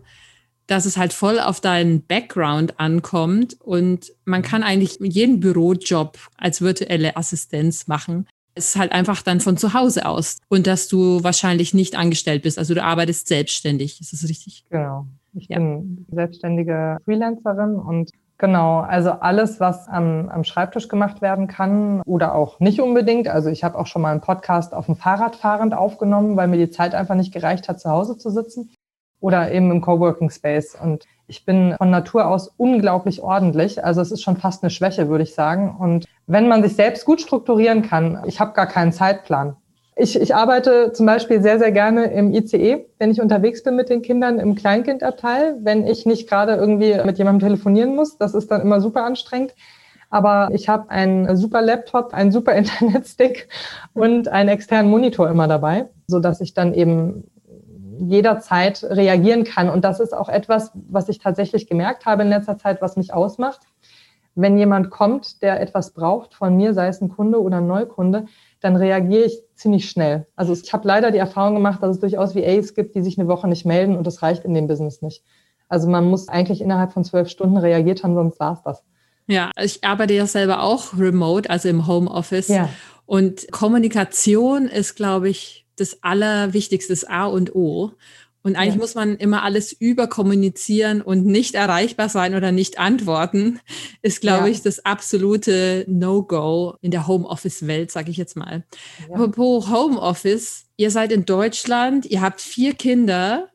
dass 0.68 0.86
es 0.86 0.95
halt 0.95 1.12
voll 1.12 1.39
auf 1.39 1.60
deinen 1.60 2.06
Background 2.06 2.80
ankommt 2.80 3.60
und 3.60 4.13
man 4.24 4.42
kann 4.42 4.63
eigentlich 4.63 4.98
jeden 5.01 5.42
Bürojob 5.42 6.18
als 6.38 6.62
virtuelle 6.62 7.18
Assistenz 7.18 7.88
machen. 7.88 8.25
Es 8.56 8.69
ist 8.69 8.75
halt 8.78 8.94
einfach 8.94 9.22
dann 9.22 9.42
von 9.42 9.57
zu 9.57 9.74
Hause 9.74 10.06
aus 10.06 10.38
und 10.50 10.68
dass 10.68 10.88
du 10.88 11.24
wahrscheinlich 11.24 11.74
nicht 11.74 11.98
angestellt 11.98 12.44
bist. 12.44 12.57
Also 12.57 12.74
du 12.74 12.83
arbeitest 12.83 13.28
selbstständig. 13.28 14.00
Ist 14.00 14.13
das 14.13 14.28
richtig? 14.28 14.63
Genau. 14.69 15.07
Ich 15.33 15.48
ja. 15.50 15.57
bin 15.57 16.06
selbstständige 16.12 16.98
Freelancerin 17.06 17.75
und 17.75 18.12
Genau, 18.42 18.80
also 18.80 19.12
alles, 19.12 19.60
was 19.60 19.88
am, 19.88 20.28
am, 20.30 20.44
Schreibtisch 20.44 20.88
gemacht 20.88 21.22
werden 21.22 21.46
kann 21.46 22.02
oder 22.08 22.34
auch 22.34 22.60
nicht 22.60 22.82
unbedingt. 22.82 23.28
Also 23.28 23.50
ich 23.50 23.64
habe 23.64 23.78
auch 23.78 23.86
schon 23.86 24.02
mal 24.02 24.10
einen 24.10 24.22
Podcast 24.22 24.74
auf 24.74 24.88
dem 24.88 24.96
Fahrrad 24.96 25.36
fahrend 25.36 25.76
aufgenommen, 25.76 26.36
weil 26.38 26.48
mir 26.48 26.58
die 26.58 26.72
Zeit 26.72 26.96
einfach 26.96 27.14
nicht 27.14 27.32
gereicht 27.32 27.70
hat, 27.70 27.80
zu 27.80 27.92
Hause 27.92 28.18
zu 28.18 28.32
sitzen 28.32 28.72
oder 29.20 29.52
eben 29.52 29.70
im 29.70 29.80
Coworking 29.80 30.32
Space. 30.32 30.74
Und 30.74 31.06
ich 31.28 31.46
bin 31.46 31.76
von 31.78 31.92
Natur 31.92 32.26
aus 32.26 32.52
unglaublich 32.58 33.22
ordentlich. 33.22 33.86
Also 33.86 34.02
es 34.02 34.12
ist 34.12 34.24
schon 34.24 34.38
fast 34.38 34.64
eine 34.64 34.72
Schwäche, 34.72 35.08
würde 35.08 35.24
ich 35.24 35.36
sagen. 35.36 35.76
Und 35.78 36.06
wenn 36.26 36.48
man 36.48 36.64
sich 36.64 36.76
selbst 36.76 37.06
gut 37.06 37.22
strukturieren 37.22 37.84
kann, 37.84 38.24
ich 38.26 38.40
habe 38.40 38.54
gar 38.54 38.66
keinen 38.66 38.92
Zeitplan. 38.92 39.56
Ich, 39.96 40.20
ich 40.20 40.34
arbeite 40.34 40.94
zum 40.94 41.06
Beispiel 41.06 41.42
sehr, 41.42 41.60
sehr 41.60 41.72
gerne 41.72 42.06
im 42.06 42.34
ICE, 42.34 42.86
wenn 42.98 43.12
ich 43.12 43.22
unterwegs 43.22 43.62
bin 43.62 43.76
mit 43.76 43.90
den 43.90 44.02
Kindern 44.02 44.40
im 44.40 44.56
Kleinkindabteil, 44.56 45.58
wenn 45.62 45.86
ich 45.86 46.06
nicht 46.06 46.30
gerade 46.30 46.56
irgendwie 46.56 46.96
mit 47.04 47.18
jemandem 47.18 47.50
telefonieren 47.50 47.96
muss. 47.96 48.18
Das 48.18 48.34
ist 48.34 48.50
dann 48.50 48.62
immer 48.62 48.80
super 48.80 49.04
anstrengend. 49.04 49.54
Aber 50.10 50.50
ich 50.54 50.70
habe 50.70 50.90
einen 50.90 51.36
super 51.38 51.62
Laptop, 51.62 52.14
einen 52.14 52.32
super 52.32 52.54
Internetstick 52.56 53.50
und 53.94 54.28
einen 54.28 54.50
externen 54.50 54.92
Monitor 54.92 55.30
immer 55.30 55.48
dabei, 55.48 55.90
so 56.08 56.20
dass 56.20 56.42
ich 56.42 56.54
dann 56.54 56.74
eben 56.74 57.30
jederzeit 58.00 58.84
reagieren 58.84 59.44
kann. 59.44 59.70
Und 59.70 59.84
das 59.86 60.00
ist 60.00 60.14
auch 60.14 60.30
etwas, 60.30 60.72
was 60.74 61.10
ich 61.10 61.20
tatsächlich 61.20 61.68
gemerkt 61.68 62.06
habe 62.06 62.24
in 62.24 62.30
letzter 62.30 62.58
Zeit, 62.58 62.82
was 62.82 62.98
mich 62.98 63.14
ausmacht. 63.14 63.62
Wenn 64.34 64.58
jemand 64.58 64.90
kommt, 64.90 65.42
der 65.42 65.60
etwas 65.60 65.92
braucht 65.92 66.34
von 66.34 66.56
mir, 66.56 66.74
sei 66.74 66.88
es 66.88 67.02
ein 67.02 67.10
Kunde 67.10 67.42
oder 67.42 67.58
ein 67.58 67.68
Neukunde, 67.68 68.26
dann 68.62 68.76
reagiere 68.76 69.26
ich 69.26 69.44
ziemlich 69.62 69.90
schnell. 69.90 70.28
Also 70.36 70.54
ich 70.54 70.74
habe 70.74 70.88
leider 70.88 71.12
die 71.12 71.18
Erfahrung 71.18 71.56
gemacht, 71.56 71.81
dass 71.81 71.96
es 71.96 72.00
durchaus 72.00 72.36
VAs 72.36 72.74
gibt, 72.74 72.96
die 72.96 73.02
sich 73.02 73.18
eine 73.18 73.28
Woche 73.28 73.48
nicht 73.48 73.66
melden 73.66 73.96
und 73.96 74.06
das 74.06 74.22
reicht 74.22 74.44
in 74.44 74.54
dem 74.54 74.68
Business 74.68 75.02
nicht. 75.02 75.24
Also 75.69 75.88
man 75.88 76.06
muss 76.06 76.28
eigentlich 76.28 76.62
innerhalb 76.62 76.92
von 76.92 77.04
zwölf 77.04 77.30
Stunden 77.30 77.58
reagiert 77.58 78.04
haben, 78.04 78.16
sonst 78.16 78.40
war 78.40 78.54
es 78.54 78.62
das. 78.63 78.84
Ja, 79.28 79.52
ich 79.62 79.84
arbeite 79.84 80.13
ja 80.13 80.25
selber 80.25 80.63
auch 80.63 80.98
remote, 80.98 81.50
also 81.50 81.69
im 81.69 81.88
Homeoffice. 81.88 82.50
Ja. 82.50 82.69
Und 83.06 83.50
Kommunikation 83.52 84.68
ist, 84.68 84.96
glaube 84.96 85.30
ich, 85.30 85.66
das 85.78 86.04
Allerwichtigste, 86.04 86.92
das 86.92 87.06
A 87.06 87.25
und 87.25 87.56
O. 87.56 87.92
Und 88.44 88.56
eigentlich 88.56 88.76
ja. 88.76 88.82
muss 88.82 88.96
man 88.96 89.18
immer 89.18 89.44
alles 89.44 89.72
überkommunizieren 89.72 91.02
und 91.02 91.26
nicht 91.26 91.54
erreichbar 91.54 92.10
sein 92.10 92.34
oder 92.34 92.52
nicht 92.52 92.80
antworten, 92.80 93.60
ist, 94.02 94.22
glaube 94.22 94.46
ja. 94.46 94.52
ich, 94.52 94.62
das 94.62 94.84
absolute 94.84 95.86
No-Go 95.88 96.76
in 96.82 96.92
der 96.92 97.08
Homeoffice-Welt, 97.08 97.92
sage 97.92 98.10
ich 98.10 98.18
jetzt 98.18 98.36
mal. 98.36 98.64
Ja. 99.08 99.16
Apropos 99.16 99.70
Homeoffice, 99.70 100.66
ihr 100.78 100.90
seid 100.90 101.12
in 101.12 101.26
Deutschland, 101.26 102.06
ihr 102.08 102.22
habt 102.22 102.42
vier 102.42 102.74
Kinder. 102.74 103.50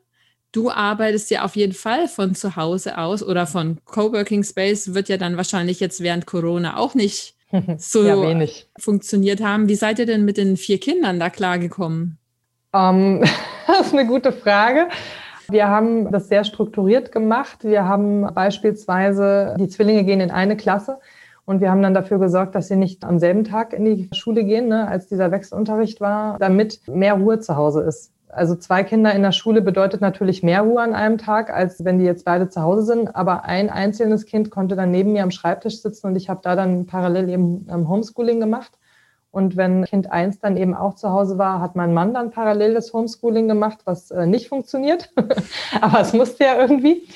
Du 0.53 0.71
arbeitest 0.71 1.29
ja 1.31 1.43
auf 1.43 1.57
jeden 1.57 1.73
Fall 1.73 2.07
von 2.07 2.33
zu 2.33 2.55
Hause 2.55 2.97
aus 2.97 3.21
oder 3.21 3.45
von 3.45 3.79
Coworking 3.83 4.43
Space, 4.43 4.93
wird 4.93 5.09
ja 5.09 5.17
dann 5.17 5.35
wahrscheinlich 5.35 5.81
jetzt 5.81 5.99
während 6.01 6.25
Corona 6.25 6.77
auch 6.77 6.95
nicht 6.95 7.35
so 7.77 8.33
funktioniert 8.79 9.41
haben. 9.41 9.67
Wie 9.67 9.75
seid 9.75 9.99
ihr 9.99 10.05
denn 10.05 10.23
mit 10.23 10.37
den 10.37 10.55
vier 10.55 10.79
Kindern 10.79 11.19
da 11.19 11.29
klargekommen? 11.29 12.17
Um, 12.71 13.21
ähm, 13.21 13.23
das 13.79 13.87
ist 13.87 13.93
eine 13.93 14.07
gute 14.07 14.31
Frage. 14.31 14.87
Wir 15.49 15.67
haben 15.67 16.11
das 16.11 16.29
sehr 16.29 16.43
strukturiert 16.43 17.11
gemacht. 17.11 17.63
Wir 17.63 17.85
haben 17.85 18.21
beispielsweise, 18.33 19.55
die 19.59 19.67
Zwillinge 19.67 20.03
gehen 20.03 20.21
in 20.21 20.31
eine 20.31 20.57
Klasse 20.57 20.99
und 21.45 21.61
wir 21.61 21.69
haben 21.69 21.81
dann 21.81 21.93
dafür 21.93 22.19
gesorgt, 22.19 22.55
dass 22.55 22.67
sie 22.67 22.75
nicht 22.75 23.03
am 23.03 23.19
selben 23.19 23.43
Tag 23.43 23.73
in 23.73 23.85
die 23.85 24.09
Schule 24.13 24.43
gehen, 24.43 24.67
ne, 24.67 24.87
als 24.87 25.07
dieser 25.07 25.31
Wechselunterricht 25.31 26.01
war, 26.01 26.37
damit 26.39 26.81
mehr 26.87 27.15
Ruhe 27.15 27.39
zu 27.39 27.55
Hause 27.55 27.81
ist. 27.81 28.11
Also 28.29 28.55
zwei 28.55 28.83
Kinder 28.83 29.13
in 29.13 29.21
der 29.21 29.31
Schule 29.31 29.61
bedeutet 29.61 30.01
natürlich 30.01 30.43
mehr 30.43 30.61
Ruhe 30.61 30.81
an 30.81 30.93
einem 30.93 31.17
Tag, 31.17 31.49
als 31.49 31.83
wenn 31.83 31.99
die 31.99 32.05
jetzt 32.05 32.25
beide 32.25 32.49
zu 32.49 32.61
Hause 32.61 32.83
sind. 32.83 33.15
Aber 33.15 33.45
ein 33.45 33.69
einzelnes 33.69 34.25
Kind 34.25 34.51
konnte 34.51 34.75
dann 34.75 34.91
neben 34.91 35.13
mir 35.13 35.23
am 35.23 35.31
Schreibtisch 35.31 35.81
sitzen 35.81 36.07
und 36.07 36.15
ich 36.15 36.29
habe 36.29 36.41
da 36.43 36.55
dann 36.55 36.85
parallel 36.85 37.29
eben 37.29 37.65
Homeschooling 37.69 38.39
gemacht. 38.39 38.77
Und 39.37 39.55
wenn 39.55 39.85
Kind 39.85 40.11
eins 40.11 40.39
dann 40.39 40.57
eben 40.57 40.73
auch 40.73 40.95
zu 40.95 41.11
Hause 41.11 41.37
war, 41.37 41.61
hat 41.61 41.75
mein 41.75 41.93
Mann 41.93 42.11
dann 42.11 42.31
parallel 42.31 42.73
das 42.73 42.91
Homeschooling 42.91 43.47
gemacht, 43.47 43.77
was 43.85 44.09
äh, 44.09 44.25
nicht 44.25 44.47
funktioniert. 44.47 45.11
Aber 45.81 46.01
es 46.01 46.11
musste 46.11 46.43
ja 46.43 46.59
irgendwie. 46.59 47.07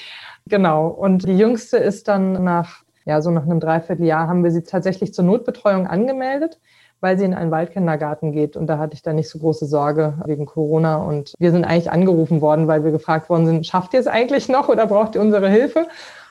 Genau. 0.45 0.87
Und 0.87 1.27
die 1.27 1.35
jüngste 1.35 1.77
ist 1.77 2.07
dann 2.07 2.43
nach, 2.43 2.83
ja, 3.05 3.23
so 3.23 3.31
nach 3.31 3.41
einem 3.41 3.59
Dreivierteljahr 3.59 4.27
haben 4.27 4.43
wir 4.43 4.51
sie 4.51 4.61
tatsächlich 4.61 5.15
zur 5.15 5.25
Notbetreuung 5.25 5.87
angemeldet 5.87 6.59
weil 7.03 7.17
sie 7.17 7.25
in 7.25 7.33
einen 7.33 7.49
Waldkindergarten 7.49 8.31
geht. 8.31 8.55
Und 8.55 8.67
da 8.67 8.77
hatte 8.77 8.93
ich 8.93 9.01
dann 9.01 9.15
nicht 9.15 9.27
so 9.27 9.39
große 9.39 9.65
Sorge 9.65 10.13
wegen 10.27 10.45
Corona. 10.45 10.97
Und 10.97 11.33
wir 11.39 11.49
sind 11.49 11.65
eigentlich 11.65 11.89
angerufen 11.89 12.41
worden, 12.41 12.67
weil 12.67 12.83
wir 12.83 12.91
gefragt 12.91 13.27
worden 13.27 13.47
sind, 13.47 13.65
schafft 13.65 13.95
ihr 13.95 13.99
es 13.99 14.05
eigentlich 14.05 14.49
noch 14.49 14.69
oder 14.69 14.85
braucht 14.85 15.15
ihr 15.15 15.21
unsere 15.21 15.49
Hilfe? 15.49 15.87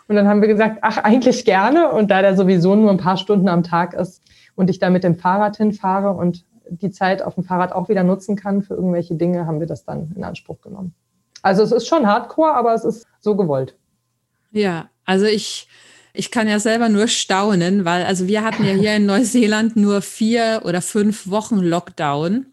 Und 0.07 0.15
dann 0.15 0.29
haben 0.29 0.41
wir 0.41 0.47
gesagt, 0.47 0.79
ach, 0.83 0.99
eigentlich 0.99 1.45
gerne. 1.45 1.91
Und 1.91 2.13
da 2.13 2.23
der 2.23 2.37
sowieso 2.37 2.77
nur 2.77 2.91
ein 2.91 2.99
paar 2.99 3.17
Stunden 3.17 3.49
am 3.49 3.65
Tag 3.65 3.95
ist 3.95 4.23
und 4.61 4.69
ich 4.69 4.79
da 4.79 4.91
mit 4.91 5.05
dem 5.05 5.17
Fahrrad 5.17 5.57
hinfahre 5.57 6.11
und 6.11 6.45
die 6.69 6.91
Zeit 6.91 7.23
auf 7.23 7.35
dem 7.35 7.45
Fahrrad 7.45 7.73
auch 7.73 7.89
wieder 7.89 8.05
nutzen 8.05 8.37
kann 8.37 8.63
für 8.63 8.75
irgendwelche 8.75 9.15
Dinge, 9.15 9.47
haben 9.47 9.59
wir 9.59 9.67
das 9.67 9.85
dann 9.85 10.13
in 10.15 10.23
Anspruch 10.23 10.61
genommen. 10.61 10.95
Also 11.43 11.63
es 11.63 11.73
ist 11.73 11.89
schon 11.89 12.07
hardcore, 12.07 12.53
aber 12.53 12.75
es 12.75 12.85
ist 12.85 13.07
so 13.21 13.35
gewollt. 13.35 13.75
Ja, 14.53 14.91
also 15.07 15.25
ich 15.25 15.67
Ich 16.13 16.31
kann 16.31 16.49
ja 16.49 16.59
selber 16.59 16.89
nur 16.89 17.09
staunen, 17.09 17.85
weil 17.85 18.05
also 18.05 18.27
wir 18.27 18.43
hatten 18.43 18.65
ja 18.65 18.73
hier 18.73 18.97
in 18.97 19.07
Neuseeland 19.07 19.77
nur 19.77 20.03
vier 20.03 20.63
oder 20.65 20.83
fünf 20.83 21.31
Wochen 21.31 21.59
Lockdown. 21.59 22.47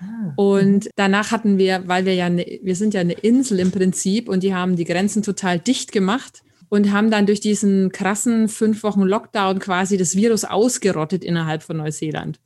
Ah. 0.00 0.32
Und 0.36 0.88
danach 0.96 1.30
hatten 1.30 1.58
wir, 1.58 1.86
weil 1.86 2.06
wir 2.06 2.14
ja, 2.14 2.26
eine, 2.26 2.44
wir 2.62 2.74
sind 2.74 2.94
ja 2.94 3.00
eine 3.00 3.12
Insel 3.12 3.60
im 3.60 3.70
Prinzip 3.70 4.28
und 4.28 4.42
die 4.42 4.54
haben 4.54 4.76
die 4.76 4.84
Grenzen 4.84 5.22
total 5.22 5.58
dicht 5.58 5.92
gemacht 5.92 6.43
und 6.68 6.92
haben 6.92 7.10
dann 7.10 7.26
durch 7.26 7.40
diesen 7.40 7.92
krassen 7.92 8.48
fünf 8.48 8.82
Wochen 8.82 9.02
Lockdown 9.02 9.58
quasi 9.58 9.96
das 9.96 10.16
Virus 10.16 10.44
ausgerottet 10.44 11.24
innerhalb 11.24 11.62
von 11.62 11.76
Neuseeland. 11.76 12.40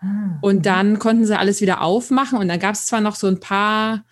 Ah. 0.00 0.38
Und 0.40 0.66
dann 0.66 0.98
konnten 0.98 1.26
sie 1.26 1.38
alles 1.38 1.60
wieder 1.60 1.80
aufmachen 1.82 2.38
und 2.38 2.48
dann 2.48 2.58
gab 2.58 2.74
es 2.74 2.86
zwar 2.86 3.00
noch 3.00 3.16
so 3.16 3.26
ein 3.26 3.40
paar 3.40 4.04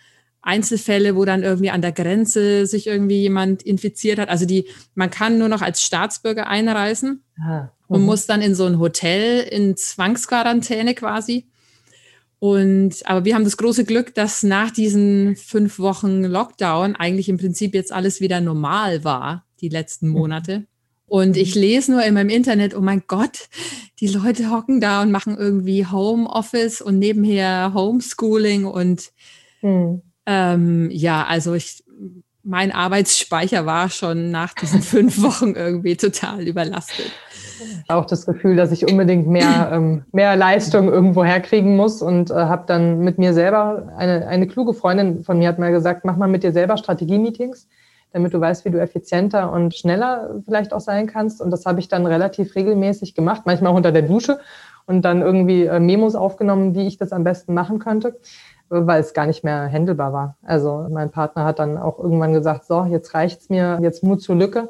Einzelfälle, 0.43 1.17
wo 1.17 1.25
dann 1.25 1.43
irgendwie 1.43 1.71
an 1.71 1.83
der 1.83 1.93
Grenze 1.93 2.67
sich 2.67 2.87
irgendwie 2.87 3.23
jemand 3.23 3.63
infiziert 3.63 4.19
hat. 4.19 4.29
Also 4.29 4.47
die, 4.47 4.67
man 4.95 5.11
kann 5.11 5.39
nur 5.39 5.49
noch 5.49 5.63
als 5.63 5.83
Staatsbürger 5.83 6.47
einreisen 6.47 7.23
ah. 7.41 7.69
und 7.87 8.01
mhm. 8.01 8.07
muss 8.07 8.27
dann 8.27 8.41
in 8.41 8.55
so 8.55 8.65
ein 8.65 8.79
Hotel 8.79 9.41
in 9.41 9.77
Zwangsquarantäne 9.77 10.95
quasi. 10.95 11.47
Und 12.41 12.95
aber 13.05 13.25
wir 13.25 13.35
haben 13.35 13.45
das 13.45 13.57
große 13.57 13.85
Glück, 13.85 14.15
dass 14.15 14.43
nach 14.43 14.71
diesen 14.71 15.35
fünf 15.37 15.79
Wochen 15.79 16.23
Lockdown 16.23 16.95
eigentlich 16.95 17.29
im 17.29 17.39
Prinzip 17.39 17.75
jetzt 17.75 17.93
alles 17.93 18.21
wieder 18.21 18.41
normal 18.41 19.03
war, 19.03 19.45
die 19.61 19.69
letzten 19.69 20.09
mhm. 20.09 20.13
Monate. 20.13 20.67
Und 21.07 21.37
ich 21.37 21.57
mhm. 21.57 21.61
lese 21.61 21.93
nur 21.93 22.05
in 22.05 22.15
meinem 22.15 22.29
Internet, 22.29 22.77
oh 22.77 22.81
mein 22.81 23.03
Gott, 23.09 23.49
die 23.99 24.09
Leute 24.09 24.51
hocken 24.51 24.81
da 24.81 25.03
und 25.03 25.11
machen 25.11 25.37
irgendwie 25.37 25.87
Homeoffice 25.87 26.81
und 26.81 26.99
nebenher 26.99 27.73
Homeschooling 27.75 28.67
und 28.67 29.11
mhm. 29.63 30.03
ähm, 30.27 30.91
ja, 30.93 31.25
also 31.27 31.55
ich, 31.55 31.83
mein 32.45 32.71
Arbeitsspeicher 32.71 33.67
war 33.67 33.91
schon 33.91 34.31
nach 34.31 34.55
diesen 34.55 34.83
fünf 34.83 35.21
Wochen 35.23 35.55
irgendwie 35.55 35.97
total 35.97 36.47
überlastet 36.47 37.11
auch 37.89 38.05
das 38.05 38.27
Gefühl, 38.27 38.57
dass 38.57 38.73
ich 38.73 38.91
unbedingt 38.91 39.27
mehr, 39.27 39.71
ähm, 39.73 40.05
mehr 40.13 40.37
Leistung 40.37 40.89
irgendwo 40.89 41.25
herkriegen 41.25 41.77
muss 41.77 42.03
und 42.03 42.31
äh, 42.31 42.35
habe 42.35 42.65
dann 42.67 43.01
mit 43.01 43.19
mir 43.19 43.35
selber, 43.35 43.93
eine, 43.97 44.27
eine 44.27 44.47
kluge 44.47 44.75
Freundin 44.75 45.25
von 45.25 45.39
mir 45.39 45.49
hat 45.49 45.59
mal 45.59 45.73
gesagt, 45.73 46.05
mach 46.05 46.17
mal 46.17 46.29
mit 46.29 46.43
dir 46.43 46.53
selber 46.53 46.77
Strategie-Meetings, 46.77 47.69
damit 48.13 48.35
du 48.35 48.41
weißt, 48.41 48.65
wie 48.65 48.71
du 48.71 48.81
effizienter 48.81 49.53
und 49.53 49.75
schneller 49.75 50.41
vielleicht 50.45 50.73
auch 50.73 50.81
sein 50.81 51.07
kannst. 51.07 51.41
Und 51.41 51.51
das 51.51 51.67
habe 51.67 51.81
ich 51.81 51.89
dann 51.89 52.07
relativ 52.07 52.55
regelmäßig 52.55 53.15
gemacht, 53.15 53.43
manchmal 53.45 53.73
auch 53.73 53.77
unter 53.77 53.93
der 53.93 54.03
Dusche 54.03 54.41
und 54.87 55.03
dann 55.03 55.23
irgendwie 55.23 55.65
äh, 55.65 55.81
Memos 55.81 56.15
aufgenommen, 56.15 56.75
wie 56.75 56.87
ich 56.87 56.97
das 56.97 57.13
am 57.13 57.25
besten 57.25 57.55
machen 57.55 57.79
könnte 57.79 58.17
weil 58.71 59.01
es 59.01 59.15
gar 59.15 59.27
nicht 59.27 59.45
mehr 59.45 59.65
händelbar 59.67 60.13
war. 60.13 60.37
Also 60.43 60.87
mein 60.91 61.11
Partner 61.11 61.45
hat 61.45 61.59
dann 61.59 61.79
auch 61.79 61.99
irgendwann 61.99 62.33
gesagt, 62.33 62.67
so, 62.67 62.85
jetzt 62.85 63.15
reicht's 63.15 63.49
mir, 63.49 63.79
jetzt 63.83 64.03
Mut 64.03 64.23
zur 64.23 64.37
Lücke. 64.37 64.69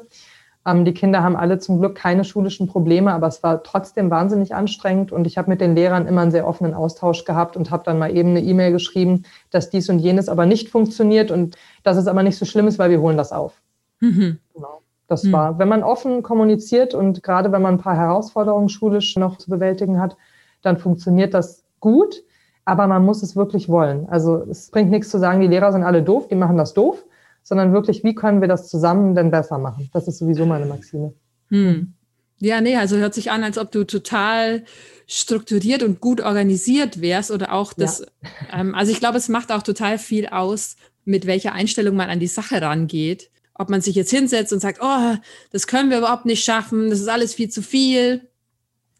Ähm, 0.69 0.85
die 0.85 0.93
Kinder 0.93 1.23
haben 1.23 1.35
alle 1.35 1.59
zum 1.59 1.79
Glück 1.79 1.95
keine 1.95 2.23
schulischen 2.23 2.67
Probleme, 2.67 3.13
aber 3.13 3.27
es 3.27 3.43
war 3.43 3.63
trotzdem 3.63 4.09
wahnsinnig 4.09 4.53
anstrengend 4.53 5.11
und 5.11 5.25
ich 5.25 5.37
habe 5.37 5.49
mit 5.49 5.61
den 5.61 5.75
Lehrern 5.75 6.07
immer 6.07 6.21
einen 6.21 6.31
sehr 6.31 6.47
offenen 6.47 6.73
Austausch 6.73 7.25
gehabt 7.25 7.57
und 7.57 7.71
habe 7.71 7.83
dann 7.83 7.97
mal 7.97 8.15
eben 8.15 8.29
eine 8.29 8.41
E-Mail 8.41 8.71
geschrieben, 8.71 9.23
dass 9.51 9.69
dies 9.69 9.89
und 9.89 9.99
jenes 9.99 10.29
aber 10.29 10.45
nicht 10.45 10.69
funktioniert 10.69 11.31
und 11.31 11.57
dass 11.83 11.97
es 11.97 12.07
aber 12.07 12.23
nicht 12.23 12.37
so 12.37 12.45
schlimm 12.45 12.67
ist, 12.67 12.79
weil 12.79 12.89
wir 12.89 13.01
holen 13.01 13.17
das 13.17 13.31
auf. 13.31 13.61
Mhm. 13.99 14.39
Genau. 14.53 14.81
Das 15.07 15.23
mhm. 15.23 15.31
war, 15.31 15.59
wenn 15.59 15.67
man 15.67 15.83
offen 15.83 16.21
kommuniziert 16.21 16.93
und 16.93 17.23
gerade 17.23 17.51
wenn 17.51 17.61
man 17.61 17.75
ein 17.75 17.81
paar 17.81 17.95
Herausforderungen 17.97 18.69
schulisch 18.69 19.15
noch 19.15 19.37
zu 19.37 19.49
bewältigen 19.49 19.99
hat, 19.99 20.17
dann 20.61 20.77
funktioniert 20.77 21.33
das 21.33 21.63
gut, 21.79 22.23
aber 22.65 22.85
man 22.87 23.03
muss 23.03 23.23
es 23.23 23.35
wirklich 23.35 23.69
wollen. 23.69 24.07
Also 24.09 24.43
es 24.49 24.69
bringt 24.69 24.91
nichts 24.91 25.09
zu 25.09 25.17
sagen, 25.17 25.41
die 25.41 25.47
Lehrer 25.47 25.71
sind 25.71 25.83
alle 25.83 26.03
doof, 26.03 26.27
die 26.27 26.35
machen 26.35 26.57
das 26.57 26.73
doof, 26.73 27.03
sondern 27.49 27.73
wirklich, 27.73 28.03
wie 28.03 28.13
können 28.13 28.41
wir 28.41 28.47
das 28.47 28.69
zusammen 28.69 29.15
denn 29.15 29.31
besser 29.31 29.57
machen? 29.57 29.89
Das 29.91 30.07
ist 30.07 30.19
sowieso 30.19 30.45
meine 30.45 30.67
Maxime. 30.67 31.13
Hm. 31.49 31.93
Ja, 32.37 32.61
nee, 32.61 32.77
also 32.77 32.95
hört 32.95 33.15
sich 33.15 33.31
an, 33.31 33.43
als 33.43 33.57
ob 33.57 33.71
du 33.71 33.85
total 33.85 34.63
strukturiert 35.07 35.81
und 35.81 35.99
gut 35.99 36.21
organisiert 36.21 37.01
wärst 37.01 37.31
oder 37.31 37.51
auch 37.51 37.73
das, 37.73 38.01
ja. 38.01 38.29
ähm, 38.53 38.75
also 38.75 38.91
ich 38.91 38.99
glaube, 38.99 39.17
es 39.17 39.29
macht 39.29 39.51
auch 39.51 39.63
total 39.63 39.97
viel 39.97 40.27
aus, 40.27 40.77
mit 41.05 41.25
welcher 41.25 41.53
Einstellung 41.53 41.95
man 41.95 42.09
an 42.09 42.19
die 42.19 42.27
Sache 42.27 42.61
rangeht. 42.61 43.31
Ob 43.55 43.69
man 43.69 43.81
sich 43.81 43.95
jetzt 43.95 44.11
hinsetzt 44.11 44.53
und 44.53 44.59
sagt, 44.59 44.79
oh, 44.81 45.15
das 45.51 45.65
können 45.65 45.89
wir 45.89 45.97
überhaupt 45.97 46.25
nicht 46.25 46.43
schaffen, 46.45 46.91
das 46.91 46.99
ist 46.99 47.09
alles 47.09 47.33
viel 47.33 47.49
zu 47.49 47.63
viel. 47.63 48.29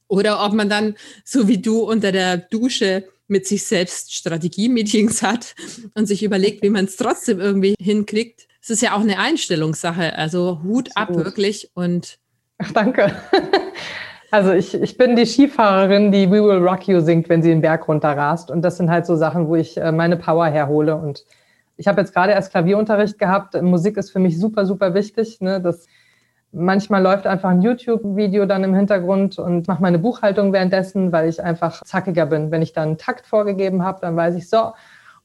Oder 0.07 0.43
ob 0.43 0.53
man 0.53 0.69
dann, 0.69 0.95
so 1.23 1.47
wie 1.47 1.59
du 1.59 1.81
unter 1.81 2.11
der 2.11 2.37
Dusche 2.37 3.07
mit 3.29 3.47
sich 3.47 3.65
selbst 3.65 4.13
Strategie-Meetings 4.13 5.21
hat 5.21 5.55
und 5.93 6.05
sich 6.05 6.23
überlegt, 6.23 6.63
wie 6.63 6.69
man 6.69 6.85
es 6.85 6.97
trotzdem 6.97 7.39
irgendwie 7.39 7.75
hinkriegt. 7.79 8.47
Es 8.61 8.69
ist 8.69 8.81
ja 8.81 8.95
auch 8.95 9.01
eine 9.01 9.19
Einstellungssache. 9.19 10.15
Also 10.15 10.61
Hut 10.63 10.89
Absolut. 10.95 11.21
ab 11.21 11.25
wirklich 11.25 11.71
und. 11.73 12.19
Ach, 12.57 12.71
danke. 12.73 13.15
Also 14.31 14.51
ich, 14.51 14.79
ich 14.79 14.95
bin 14.95 15.15
die 15.15 15.25
Skifahrerin, 15.25 16.11
die 16.11 16.29
We 16.29 16.43
Will 16.43 16.63
Rock 16.63 16.87
You 16.87 16.99
singt, 16.99 17.29
wenn 17.29 17.41
sie 17.41 17.49
den 17.49 17.61
Berg 17.61 17.87
runterrast. 17.87 18.51
Und 18.51 18.61
das 18.61 18.77
sind 18.77 18.91
halt 18.91 19.05
so 19.05 19.15
Sachen, 19.15 19.47
wo 19.47 19.55
ich 19.55 19.77
äh, 19.77 19.91
meine 19.91 20.17
Power 20.17 20.45
herhole. 20.45 20.95
Und 20.95 21.25
ich 21.77 21.87
habe 21.87 22.01
jetzt 22.01 22.13
gerade 22.13 22.33
erst 22.33 22.51
Klavierunterricht 22.51 23.17
gehabt. 23.17 23.59
Musik 23.59 23.97
ist 23.97 24.11
für 24.11 24.19
mich 24.19 24.39
super, 24.39 24.67
super 24.67 24.93
wichtig. 24.93 25.41
Ne? 25.41 25.59
Das 25.59 25.87
Manchmal 26.51 27.03
läuft 27.03 27.27
einfach 27.27 27.49
ein 27.49 27.61
YouTube-Video 27.61 28.45
dann 28.47 28.63
im 28.63 28.73
Hintergrund 28.73 29.37
und 29.37 29.67
mache 29.67 29.81
meine 29.81 29.99
Buchhaltung 29.99 30.51
währenddessen, 30.51 31.11
weil 31.11 31.29
ich 31.29 31.43
einfach 31.43 31.83
zackiger 31.83 32.25
bin. 32.25 32.49
Wenn 32.49 32.63
ich 32.63 32.73
dann 32.73 32.89
einen 32.89 32.97
Takt 32.97 33.27
vorgegeben 33.27 33.83
habe, 33.83 33.99
dann 34.01 34.15
weiß 34.15 34.35
ich 34.35 34.49
so. 34.49 34.73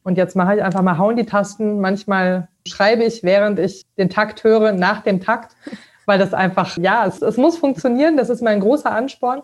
Und 0.02 0.19
jetzt 0.19 0.37
mache 0.37 0.57
ich 0.57 0.62
einfach 0.62 0.83
mal 0.83 0.99
hauen 0.99 1.16
die 1.16 1.25
Tasten. 1.25 1.81
Manchmal 1.81 2.49
schreibe 2.69 3.04
ich, 3.04 3.23
während 3.23 3.59
ich 3.59 3.87
den 3.97 4.11
Takt 4.11 4.45
höre, 4.45 4.73
nach 4.73 5.02
dem 5.02 5.21
Takt, 5.21 5.57
weil 6.07 6.19
das 6.19 6.35
einfach, 6.35 6.76
ja, 6.76 7.07
es, 7.07 7.23
es 7.23 7.38
muss 7.38 7.57
funktionieren. 7.57 8.19
Das 8.19 8.28
ist 8.28 8.43
mein 8.43 8.61
großer 8.61 8.90
Ansporn. 8.90 9.43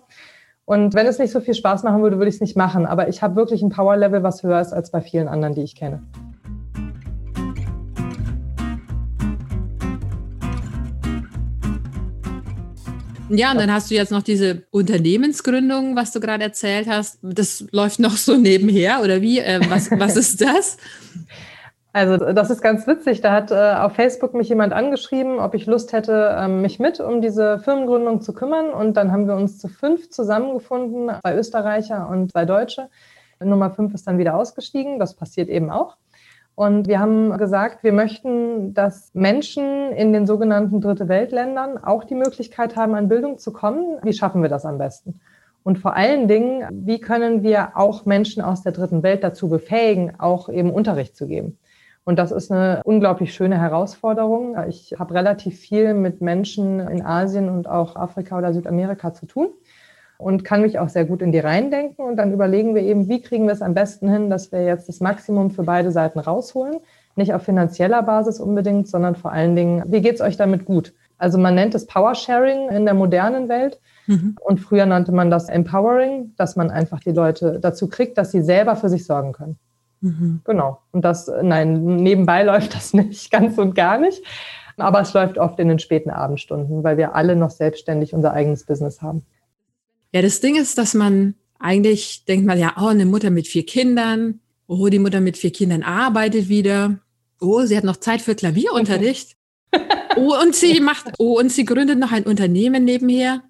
Und 0.66 0.94
wenn 0.94 1.06
es 1.06 1.18
nicht 1.18 1.32
so 1.32 1.40
viel 1.40 1.54
Spaß 1.54 1.82
machen 1.82 2.02
würde, 2.02 2.18
würde 2.18 2.28
ich 2.28 2.36
es 2.36 2.40
nicht 2.42 2.56
machen. 2.56 2.84
Aber 2.84 3.08
ich 3.08 3.22
habe 3.22 3.36
wirklich 3.36 3.62
ein 3.62 3.70
Power-Level, 3.70 4.22
was 4.22 4.42
höher 4.42 4.60
ist 4.60 4.74
als 4.74 4.90
bei 4.90 5.00
vielen 5.00 5.28
anderen, 5.28 5.54
die 5.54 5.62
ich 5.62 5.74
kenne. 5.74 6.02
Ja, 13.30 13.52
und 13.52 13.60
dann 13.60 13.72
hast 13.72 13.90
du 13.90 13.94
jetzt 13.94 14.10
noch 14.10 14.22
diese 14.22 14.62
Unternehmensgründung, 14.70 15.96
was 15.96 16.12
du 16.12 16.20
gerade 16.20 16.42
erzählt 16.42 16.88
hast. 16.88 17.18
Das 17.22 17.64
läuft 17.70 18.00
noch 18.00 18.16
so 18.16 18.36
nebenher 18.36 19.02
oder 19.02 19.20
wie? 19.20 19.38
Äh, 19.38 19.60
was, 19.68 19.90
was 19.90 20.16
ist 20.16 20.40
das? 20.40 20.76
Also 21.92 22.32
das 22.32 22.50
ist 22.50 22.62
ganz 22.62 22.86
witzig. 22.86 23.20
Da 23.20 23.32
hat 23.32 23.50
äh, 23.50 23.54
auf 23.54 23.94
Facebook 23.94 24.34
mich 24.34 24.48
jemand 24.48 24.72
angeschrieben, 24.72 25.40
ob 25.40 25.54
ich 25.54 25.66
Lust 25.66 25.92
hätte, 25.92 26.36
ähm, 26.38 26.62
mich 26.62 26.78
mit 26.78 27.00
um 27.00 27.20
diese 27.20 27.58
Firmengründung 27.58 28.20
zu 28.20 28.32
kümmern. 28.32 28.70
Und 28.70 28.96
dann 28.96 29.10
haben 29.10 29.26
wir 29.26 29.34
uns 29.34 29.58
zu 29.58 29.68
fünf 29.68 30.10
zusammengefunden, 30.10 31.10
zwei 31.20 31.36
Österreicher 31.36 32.08
und 32.08 32.30
zwei 32.32 32.44
Deutsche. 32.44 32.88
Nummer 33.42 33.70
fünf 33.70 33.94
ist 33.94 34.06
dann 34.06 34.18
wieder 34.18 34.36
ausgestiegen. 34.36 34.98
Das 34.98 35.14
passiert 35.14 35.48
eben 35.48 35.70
auch. 35.70 35.96
Und 36.60 36.88
wir 36.88 37.00
haben 37.00 37.34
gesagt, 37.38 37.82
wir 37.84 37.94
möchten, 37.94 38.74
dass 38.74 39.14
Menschen 39.14 39.92
in 39.92 40.12
den 40.12 40.26
sogenannten 40.26 40.82
Dritte 40.82 41.08
Weltländern 41.08 41.82
auch 41.82 42.04
die 42.04 42.14
Möglichkeit 42.14 42.76
haben, 42.76 42.94
an 42.94 43.08
Bildung 43.08 43.38
zu 43.38 43.50
kommen. 43.50 43.96
Wie 44.02 44.12
schaffen 44.12 44.42
wir 44.42 44.50
das 44.50 44.66
am 44.66 44.76
besten? 44.76 45.22
Und 45.62 45.78
vor 45.78 45.96
allen 45.96 46.28
Dingen, 46.28 46.68
wie 46.70 47.00
können 47.00 47.42
wir 47.42 47.78
auch 47.78 48.04
Menschen 48.04 48.42
aus 48.42 48.62
der 48.62 48.72
dritten 48.72 49.02
Welt 49.02 49.24
dazu 49.24 49.48
befähigen, 49.48 50.20
auch 50.20 50.50
eben 50.50 50.70
Unterricht 50.70 51.16
zu 51.16 51.26
geben? 51.26 51.56
Und 52.04 52.18
das 52.18 52.30
ist 52.30 52.52
eine 52.52 52.82
unglaublich 52.84 53.32
schöne 53.32 53.58
Herausforderung. 53.58 54.54
Ich 54.68 54.96
habe 54.98 55.14
relativ 55.14 55.58
viel 55.58 55.94
mit 55.94 56.20
Menschen 56.20 56.78
in 56.78 57.02
Asien 57.02 57.48
und 57.48 57.68
auch 57.68 57.96
Afrika 57.96 58.36
oder 58.36 58.52
Südamerika 58.52 59.14
zu 59.14 59.24
tun 59.24 59.48
und 60.20 60.44
kann 60.44 60.62
mich 60.62 60.78
auch 60.78 60.88
sehr 60.88 61.04
gut 61.04 61.22
in 61.22 61.32
die 61.32 61.38
Reihen 61.38 61.70
denken. 61.70 62.02
Und 62.02 62.16
dann 62.16 62.32
überlegen 62.32 62.74
wir 62.74 62.82
eben, 62.82 63.08
wie 63.08 63.22
kriegen 63.22 63.46
wir 63.46 63.52
es 63.52 63.62
am 63.62 63.74
besten 63.74 64.10
hin, 64.10 64.30
dass 64.30 64.52
wir 64.52 64.64
jetzt 64.64 64.88
das 64.88 65.00
Maximum 65.00 65.50
für 65.50 65.62
beide 65.62 65.90
Seiten 65.90 66.18
rausholen. 66.18 66.76
Nicht 67.16 67.34
auf 67.34 67.42
finanzieller 67.42 68.02
Basis 68.02 68.38
unbedingt, 68.40 68.88
sondern 68.88 69.16
vor 69.16 69.32
allen 69.32 69.56
Dingen, 69.56 69.82
wie 69.86 70.00
geht 70.00 70.16
es 70.16 70.20
euch 70.20 70.36
damit 70.36 70.64
gut? 70.64 70.92
Also 71.18 71.38
man 71.38 71.54
nennt 71.54 71.74
es 71.74 71.86
Power 71.86 72.14
Sharing 72.14 72.70
in 72.70 72.84
der 72.84 72.94
modernen 72.94 73.48
Welt. 73.48 73.80
Mhm. 74.06 74.36
Und 74.40 74.58
früher 74.60 74.86
nannte 74.86 75.12
man 75.12 75.30
das 75.30 75.48
Empowering, 75.48 76.32
dass 76.36 76.56
man 76.56 76.70
einfach 76.70 77.00
die 77.00 77.12
Leute 77.12 77.58
dazu 77.60 77.88
kriegt, 77.88 78.16
dass 78.18 78.30
sie 78.30 78.42
selber 78.42 78.76
für 78.76 78.88
sich 78.88 79.04
sorgen 79.04 79.32
können. 79.32 79.58
Mhm. 80.00 80.40
Genau. 80.44 80.78
Und 80.92 81.04
das, 81.04 81.30
nein, 81.42 81.96
nebenbei 81.96 82.42
läuft 82.44 82.74
das 82.74 82.94
nicht 82.94 83.30
ganz 83.30 83.58
und 83.58 83.74
gar 83.74 83.98
nicht. 83.98 84.22
Aber 84.76 85.00
es 85.00 85.12
läuft 85.12 85.38
oft 85.38 85.58
in 85.58 85.68
den 85.68 85.78
späten 85.78 86.10
Abendstunden, 86.10 86.82
weil 86.82 86.96
wir 86.96 87.14
alle 87.14 87.36
noch 87.36 87.50
selbstständig 87.50 88.14
unser 88.14 88.32
eigenes 88.32 88.64
Business 88.64 89.02
haben. 89.02 89.26
Ja, 90.12 90.22
das 90.22 90.40
Ding 90.40 90.56
ist, 90.56 90.78
dass 90.78 90.94
man 90.94 91.34
eigentlich 91.58 92.24
denkt 92.24 92.46
man 92.46 92.58
ja, 92.58 92.74
oh, 92.80 92.86
eine 92.86 93.06
Mutter 93.06 93.30
mit 93.30 93.46
vier 93.46 93.64
Kindern, 93.64 94.40
oh, 94.66 94.88
die 94.88 94.98
Mutter 94.98 95.20
mit 95.20 95.36
vier 95.36 95.52
Kindern 95.52 95.82
arbeitet 95.82 96.48
wieder, 96.48 97.00
oh, 97.40 97.64
sie 97.64 97.76
hat 97.76 97.84
noch 97.84 97.98
Zeit 97.98 98.22
für 98.22 98.34
Klavierunterricht. 98.34 99.36
Oh, 100.16 100.36
und 100.42 100.56
sie 100.56 100.80
macht, 100.80 101.06
oh, 101.18 101.38
und 101.38 101.52
sie 101.52 101.64
gründet 101.64 101.96
noch 101.96 102.10
ein 102.10 102.24
Unternehmen 102.24 102.84
nebenher. 102.84 103.44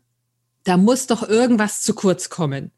Da 0.64 0.76
muss 0.76 1.06
doch 1.06 1.26
irgendwas 1.26 1.80
zu 1.80 1.94
kurz 1.94 2.28
kommen. 2.28 2.70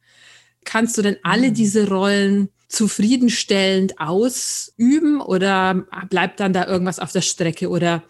Kannst 0.64 0.96
du 0.96 1.02
denn 1.02 1.16
alle 1.24 1.50
mhm. 1.50 1.54
diese 1.54 1.88
Rollen 1.88 2.48
zufriedenstellend 2.68 3.98
ausüben 3.98 5.20
oder 5.20 5.84
bleibt 6.08 6.38
dann 6.38 6.52
da 6.52 6.66
irgendwas 6.66 7.00
auf 7.00 7.10
der 7.10 7.20
Strecke 7.20 7.68
oder 7.68 8.04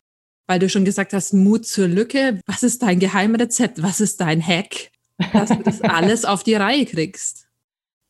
weil 0.47 0.59
du 0.59 0.69
schon 0.69 0.85
gesagt 0.85 1.15
hast, 1.15 1.33
Mut 1.33 1.67
zur 1.67 1.89
Lücke. 1.89 2.41
Was 2.47 2.63
ist 2.63 2.83
dein 2.83 2.99
Geheimrezept? 2.99 3.83
Was 3.83 4.01
ist 4.01 4.21
dein 4.21 4.47
Hack, 4.47 4.92
dass 5.33 5.51
du 5.51 5.63
das 5.63 5.81
alles 5.83 6.25
auf 6.25 6.43
die 6.43 6.55
Reihe 6.55 6.87
kriegst? 6.87 7.49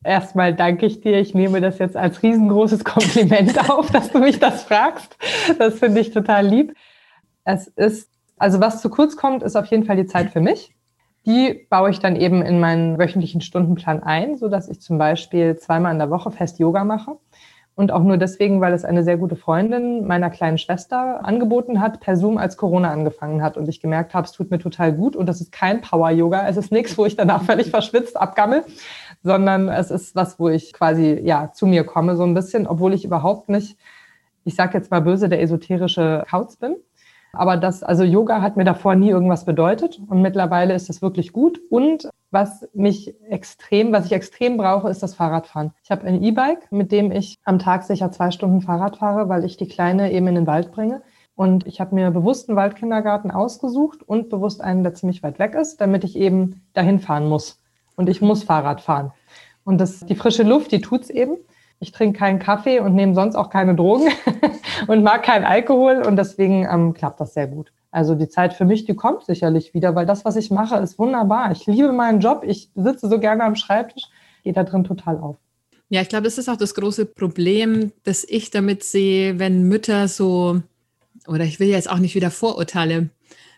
Erstmal 0.04 0.54
danke 0.54 0.86
ich 0.86 1.00
dir. 1.00 1.20
Ich 1.20 1.34
nehme 1.34 1.60
das 1.60 1.78
jetzt 1.78 1.96
als 1.96 2.22
riesengroßes 2.22 2.84
Kompliment 2.84 3.70
auf, 3.70 3.90
dass 3.90 4.10
du 4.10 4.18
mich 4.18 4.38
das 4.38 4.64
fragst. 4.64 5.16
Das 5.58 5.78
finde 5.78 6.00
ich 6.00 6.10
total 6.10 6.46
lieb. 6.46 6.74
Es 7.44 7.68
ist, 7.68 8.10
also 8.36 8.60
was 8.60 8.80
zu 8.80 8.90
kurz 8.90 9.16
kommt, 9.16 9.42
ist 9.42 9.56
auf 9.56 9.66
jeden 9.66 9.84
Fall 9.84 9.96
die 9.96 10.06
Zeit 10.06 10.30
für 10.30 10.40
mich. 10.40 10.74
Die 11.24 11.66
baue 11.70 11.90
ich 11.90 12.00
dann 12.00 12.16
eben 12.16 12.42
in 12.42 12.58
meinen 12.58 12.98
wöchentlichen 12.98 13.40
Stundenplan 13.40 14.02
ein, 14.02 14.36
so 14.36 14.48
dass 14.48 14.68
ich 14.68 14.80
zum 14.80 14.98
Beispiel 14.98 15.56
zweimal 15.56 15.92
in 15.92 15.98
der 15.98 16.10
Woche 16.10 16.32
fest 16.32 16.58
Yoga 16.58 16.82
mache. 16.82 17.16
Und 17.74 17.90
auch 17.90 18.02
nur 18.02 18.18
deswegen, 18.18 18.60
weil 18.60 18.74
es 18.74 18.84
eine 18.84 19.02
sehr 19.02 19.16
gute 19.16 19.34
Freundin 19.34 20.06
meiner 20.06 20.28
kleinen 20.28 20.58
Schwester 20.58 21.24
angeboten 21.24 21.80
hat, 21.80 22.00
per 22.00 22.16
Zoom 22.16 22.36
als 22.36 22.58
Corona 22.58 22.90
angefangen 22.90 23.42
hat. 23.42 23.56
Und 23.56 23.66
ich 23.66 23.80
gemerkt 23.80 24.12
habe, 24.12 24.26
es 24.26 24.32
tut 24.32 24.50
mir 24.50 24.58
total 24.58 24.92
gut. 24.92 25.16
Und 25.16 25.26
das 25.26 25.40
ist 25.40 25.52
kein 25.52 25.80
Power-Yoga. 25.80 26.46
Es 26.46 26.58
ist 26.58 26.70
nichts, 26.70 26.98
wo 26.98 27.06
ich 27.06 27.16
danach 27.16 27.42
völlig 27.46 27.70
verschwitzt 27.70 28.20
abgammel, 28.20 28.64
sondern 29.22 29.68
es 29.68 29.90
ist 29.90 30.14
was, 30.14 30.38
wo 30.38 30.50
ich 30.50 30.74
quasi 30.74 31.18
ja 31.24 31.50
zu 31.52 31.66
mir 31.66 31.84
komme 31.84 32.16
so 32.16 32.24
ein 32.24 32.34
bisschen, 32.34 32.66
obwohl 32.66 32.92
ich 32.92 33.06
überhaupt 33.06 33.48
nicht, 33.48 33.78
ich 34.44 34.54
sage 34.54 34.76
jetzt 34.76 34.90
mal 34.90 35.00
böse, 35.00 35.30
der 35.30 35.40
esoterische 35.40 36.24
Kauz 36.28 36.56
bin. 36.56 36.76
Aber 37.32 37.56
das, 37.56 37.82
also 37.82 38.04
Yoga 38.04 38.42
hat 38.42 38.58
mir 38.58 38.64
davor 38.64 38.94
nie 38.94 39.08
irgendwas 39.08 39.46
bedeutet 39.46 39.98
und 40.08 40.20
mittlerweile 40.20 40.74
ist 40.74 40.90
das 40.90 41.00
wirklich 41.00 41.32
gut. 41.32 41.58
Und 41.70 42.10
was 42.32 42.66
mich 42.72 43.14
extrem, 43.28 43.92
was 43.92 44.06
ich 44.06 44.12
extrem 44.12 44.56
brauche, 44.56 44.88
ist 44.88 45.02
das 45.02 45.14
Fahrradfahren. 45.14 45.72
Ich 45.84 45.90
habe 45.90 46.06
ein 46.06 46.22
E-Bike, 46.22 46.72
mit 46.72 46.90
dem 46.90 47.12
ich 47.12 47.36
am 47.44 47.58
Tag 47.58 47.84
sicher 47.84 48.10
zwei 48.10 48.30
Stunden 48.30 48.62
Fahrrad 48.62 48.96
fahre, 48.96 49.28
weil 49.28 49.44
ich 49.44 49.58
die 49.58 49.68
Kleine 49.68 50.10
eben 50.12 50.26
in 50.26 50.34
den 50.34 50.46
Wald 50.46 50.72
bringe. 50.72 51.02
Und 51.34 51.66
ich 51.66 51.80
habe 51.80 51.94
mir 51.94 52.10
bewusst 52.10 52.48
einen 52.48 52.56
Waldkindergarten 52.56 53.30
ausgesucht 53.30 54.02
und 54.02 54.30
bewusst 54.30 54.62
einen, 54.62 54.82
der 54.82 54.94
ziemlich 54.94 55.22
weit 55.22 55.38
weg 55.38 55.54
ist, 55.54 55.80
damit 55.80 56.04
ich 56.04 56.16
eben 56.16 56.62
dahin 56.72 57.00
fahren 57.00 57.28
muss. 57.28 57.60
Und 57.96 58.08
ich 58.08 58.22
muss 58.22 58.44
Fahrrad 58.44 58.80
fahren. 58.80 59.12
Und 59.64 59.78
das, 59.78 60.00
die 60.00 60.14
frische 60.14 60.42
Luft, 60.42 60.72
die 60.72 60.80
tut's 60.80 61.10
eben. 61.10 61.36
Ich 61.80 61.92
trinke 61.92 62.18
keinen 62.18 62.38
Kaffee 62.38 62.80
und 62.80 62.94
nehme 62.94 63.14
sonst 63.14 63.36
auch 63.36 63.50
keine 63.50 63.74
Drogen 63.74 64.08
und 64.86 65.02
mag 65.02 65.22
keinen 65.22 65.44
Alkohol 65.44 66.02
und 66.06 66.16
deswegen 66.16 66.66
ähm, 66.70 66.94
klappt 66.94 67.20
das 67.20 67.34
sehr 67.34 67.48
gut. 67.48 67.72
Also 67.92 68.14
die 68.14 68.28
Zeit 68.28 68.54
für 68.54 68.64
mich, 68.64 68.86
die 68.86 68.96
kommt 68.96 69.24
sicherlich 69.24 69.74
wieder, 69.74 69.94
weil 69.94 70.06
das, 70.06 70.24
was 70.24 70.36
ich 70.36 70.50
mache, 70.50 70.76
ist 70.76 70.98
wunderbar. 70.98 71.52
Ich 71.52 71.66
liebe 71.66 71.92
meinen 71.92 72.20
Job, 72.20 72.42
ich 72.44 72.70
sitze 72.74 73.08
so 73.08 73.20
gerne 73.20 73.44
am 73.44 73.54
Schreibtisch, 73.54 74.04
gehe 74.42 74.54
da 74.54 74.64
drin 74.64 74.82
total 74.82 75.18
auf. 75.18 75.36
Ja, 75.90 76.00
ich 76.00 76.08
glaube, 76.08 76.24
das 76.24 76.38
ist 76.38 76.48
auch 76.48 76.56
das 76.56 76.74
große 76.74 77.04
Problem, 77.04 77.92
das 78.02 78.24
ich 78.24 78.50
damit 78.50 78.82
sehe, 78.82 79.38
wenn 79.38 79.68
Mütter 79.68 80.08
so, 80.08 80.62
oder 81.28 81.44
ich 81.44 81.60
will 81.60 81.68
jetzt 81.68 81.90
auch 81.90 81.98
nicht 81.98 82.14
wieder 82.14 82.30
Vorurteile 82.30 83.10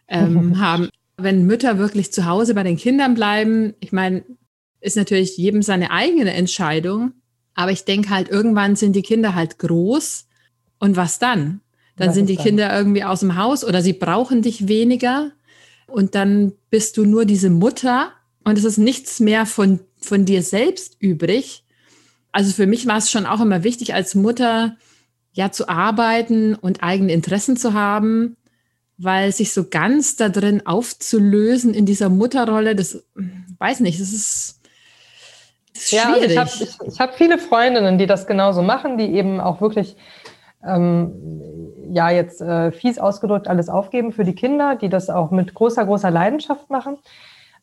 ähm, 0.09 0.59
haben, 0.61 0.91
wenn 1.17 1.47
Mütter 1.47 1.79
wirklich 1.79 2.13
zu 2.13 2.27
Hause 2.27 2.55
bei 2.55 2.65
den 2.65 2.77
Kindern 2.77 3.15
bleiben. 3.15 3.75
Ich 3.79 3.93
meine, 3.93 4.25
ist 4.81 4.97
natürlich 4.97 5.37
jedem 5.37 5.63
seine 5.63 5.93
eigene 5.93 6.35
Entscheidung. 6.35 7.13
Aber 7.55 7.71
ich 7.71 7.85
denke 7.85 8.11
halt, 8.11 8.29
irgendwann 8.29 8.75
sind 8.75 8.97
die 8.97 9.03
Kinder 9.03 9.37
halt 9.37 9.61
groß. 9.61 10.27
Und 10.81 10.97
was 10.97 11.21
dann? 11.21 11.61
Dann 11.97 12.13
sind 12.13 12.29
die 12.29 12.37
dann? 12.37 12.45
Kinder 12.45 12.77
irgendwie 12.77 13.05
aus 13.05 13.21
dem 13.21 13.37
Haus 13.37 13.65
oder 13.65 13.83
sie 13.83 13.93
brauchen 13.93 14.43
dich 14.43 14.69
weniger. 14.69 15.31
Und 15.87 16.15
dann 16.15 16.53
bist 16.71 16.97
du 16.97 17.05
nur 17.05 17.25
diese 17.25 17.51
Mutter 17.51 18.13
und 18.43 18.59
es 18.59 18.65
ist 18.65 18.79
nichts 18.79 19.21
mehr 19.21 19.47
von, 19.47 19.81
von 20.01 20.25
dir 20.25 20.43
selbst 20.43 20.97
übrig. 20.99 21.65
Also 22.33 22.53
für 22.53 22.67
mich 22.67 22.87
war 22.87 22.99
es 22.99 23.11
schon 23.11 23.27
auch 23.27 23.41
immer 23.41 23.63
wichtig, 23.63 23.95
als 23.95 24.15
Mutter 24.15 24.77
ja 25.33 25.51
zu 25.51 25.69
arbeiten 25.69 26.55
und 26.55 26.83
eigene 26.83 27.13
Interessen 27.13 27.57
zu 27.57 27.75
haben, 27.75 28.37
weil 28.99 29.33
sich 29.33 29.53
so 29.53 29.69
ganz 29.69 30.17
da 30.17 30.29
drin 30.29 30.67
aufzulösen 30.67 31.75
in 31.75 31.87
dieser 31.87 32.09
Mutterrolle, 32.09 32.75
das 32.75 33.05
weiß 33.59 33.81
nicht, 33.81 34.01
das 34.01 34.13
ist 34.13 34.61
ja, 35.91 36.13
also 36.13 36.27
ich 36.27 36.39
habe 36.39 36.51
hab 37.01 37.17
viele 37.17 37.39
Freundinnen, 37.39 37.99
die 37.99 38.07
das 38.07 38.27
genauso 38.27 38.63
machen, 38.63 38.97
die 38.97 39.13
eben 39.13 39.41
auch 39.41 39.61
wirklich, 39.61 39.97
ähm, 40.67 41.13
ja, 41.91 42.11
jetzt 42.11 42.41
äh, 42.41 42.73
fies 42.73 42.99
ausgedrückt 42.99 43.49
alles 43.49 43.69
aufgeben 43.69 44.13
für 44.13 44.25
die 44.25 44.35
Kinder, 44.35 44.77
die 44.77 44.89
das 44.89 45.11
auch 45.11 45.31
mit 45.31 45.55
großer, 45.55 45.85
großer 45.85 46.11
Leidenschaft 46.11 46.71
machen. 46.71 46.99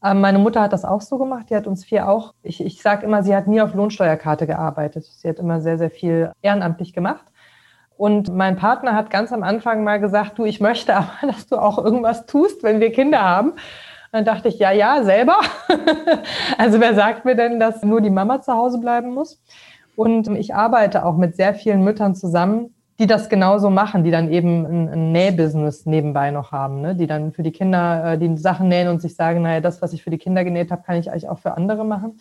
Ähm, 0.03 0.21
meine 0.21 0.39
Mutter 0.39 0.61
hat 0.61 0.73
das 0.73 0.85
auch 0.85 1.01
so 1.01 1.17
gemacht. 1.17 1.47
Die 1.49 1.55
hat 1.55 1.67
uns 1.67 1.85
vier 1.85 2.09
auch, 2.09 2.33
ich, 2.43 2.63
ich 2.63 2.81
sage 2.81 3.05
immer, 3.05 3.23
sie 3.23 3.35
hat 3.35 3.47
nie 3.47 3.61
auf 3.61 3.73
Lohnsteuerkarte 3.73 4.47
gearbeitet. 4.47 5.05
Sie 5.05 5.27
hat 5.27 5.39
immer 5.39 5.61
sehr, 5.61 5.77
sehr 5.77 5.91
viel 5.91 6.31
ehrenamtlich 6.41 6.93
gemacht. 6.93 7.25
Und 7.97 8.35
mein 8.35 8.55
Partner 8.55 8.95
hat 8.95 9.11
ganz 9.11 9.31
am 9.31 9.43
Anfang 9.43 9.83
mal 9.83 9.99
gesagt, 9.99 10.39
du, 10.39 10.45
ich 10.45 10.59
möchte 10.59 10.95
aber, 10.95 11.11
dass 11.21 11.47
du 11.47 11.57
auch 11.57 11.77
irgendwas 11.77 12.25
tust, 12.25 12.63
wenn 12.63 12.79
wir 12.79 12.91
Kinder 12.91 13.21
haben. 13.21 13.53
Dann 14.11 14.25
dachte 14.25 14.49
ich, 14.49 14.59
ja, 14.59 14.71
ja, 14.71 15.03
selber. 15.03 15.37
also 16.57 16.81
wer 16.81 16.95
sagt 16.95 17.25
mir 17.25 17.35
denn, 17.35 17.59
dass 17.59 17.83
nur 17.83 18.01
die 18.01 18.09
Mama 18.09 18.41
zu 18.41 18.53
Hause 18.53 18.79
bleiben 18.79 19.13
muss? 19.13 19.41
Und 19.95 20.27
ich 20.35 20.55
arbeite 20.55 21.05
auch 21.05 21.15
mit 21.15 21.35
sehr 21.35 21.53
vielen 21.53 21.83
Müttern 21.83 22.15
zusammen, 22.15 22.73
die 22.99 23.07
das 23.07 23.29
genauso 23.29 23.69
machen, 23.69 24.03
die 24.03 24.11
dann 24.11 24.31
eben 24.31 24.65
ein, 24.65 24.89
ein 24.89 25.11
Nähbusiness 25.11 25.85
nebenbei 25.85 26.31
noch 26.31 26.51
haben, 26.51 26.81
ne? 26.81 26.95
die 26.95 27.07
dann 27.07 27.31
für 27.31 27.43
die 27.43 27.51
Kinder 27.51 28.13
äh, 28.13 28.17
die 28.17 28.37
Sachen 28.37 28.67
nähen 28.67 28.87
und 28.87 29.01
sich 29.01 29.15
sagen, 29.15 29.41
naja, 29.41 29.59
das, 29.59 29.81
was 29.81 29.93
ich 29.93 30.03
für 30.03 30.11
die 30.11 30.17
Kinder 30.17 30.43
genäht 30.43 30.71
habe, 30.71 30.83
kann 30.83 30.97
ich 30.97 31.09
eigentlich 31.11 31.29
auch 31.29 31.39
für 31.39 31.57
andere 31.57 31.83
machen. 31.83 32.19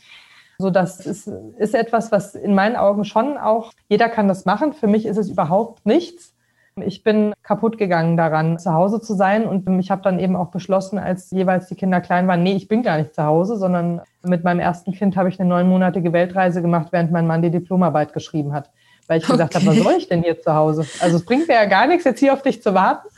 So, 0.58 0.70
das 0.70 1.06
ist, 1.06 1.26
ist 1.26 1.74
etwas, 1.74 2.12
was 2.12 2.34
in 2.34 2.54
meinen 2.54 2.76
Augen 2.76 3.04
schon 3.04 3.38
auch, 3.38 3.72
jeder 3.88 4.08
kann 4.08 4.28
das 4.28 4.44
machen. 4.44 4.74
Für 4.74 4.86
mich 4.88 5.06
ist 5.06 5.16
es 5.16 5.30
überhaupt 5.30 5.86
nichts. 5.86 6.34
Ich 6.76 7.02
bin 7.02 7.32
kaputt 7.42 7.78
gegangen 7.78 8.16
daran, 8.16 8.58
zu 8.58 8.72
Hause 8.72 9.00
zu 9.00 9.14
sein 9.14 9.46
und 9.46 9.66
ich 9.80 9.90
habe 9.90 10.02
dann 10.02 10.18
eben 10.18 10.36
auch 10.36 10.50
beschlossen, 10.50 10.98
als 10.98 11.30
jeweils 11.30 11.66
die 11.66 11.74
Kinder 11.74 12.00
klein 12.00 12.28
waren, 12.28 12.42
nee, 12.42 12.54
ich 12.54 12.68
bin 12.68 12.82
gar 12.82 12.98
nicht 12.98 13.14
zu 13.14 13.24
Hause, 13.24 13.56
sondern 13.56 14.02
mit 14.22 14.44
meinem 14.44 14.60
ersten 14.60 14.92
Kind 14.92 15.16
habe 15.16 15.28
ich 15.28 15.40
eine 15.40 15.48
neunmonatige 15.48 16.12
Weltreise 16.12 16.62
gemacht, 16.62 16.88
während 16.90 17.10
mein 17.10 17.26
Mann 17.26 17.42
die 17.42 17.50
Diplomarbeit 17.50 18.12
geschrieben 18.12 18.52
hat, 18.52 18.70
weil 19.10 19.18
ich 19.18 19.24
okay. 19.24 19.32
gesagt 19.32 19.56
habe, 19.56 19.66
was 19.66 19.76
soll 19.76 19.94
ich 19.94 20.08
denn 20.08 20.22
hier 20.22 20.40
zu 20.40 20.54
Hause? 20.54 20.86
Also 21.00 21.16
es 21.16 21.24
bringt 21.24 21.48
mir 21.48 21.54
ja 21.54 21.64
gar 21.64 21.88
nichts, 21.88 22.04
jetzt 22.04 22.20
hier 22.20 22.32
auf 22.32 22.42
dich 22.42 22.62
zu 22.62 22.74
warten. 22.74 23.08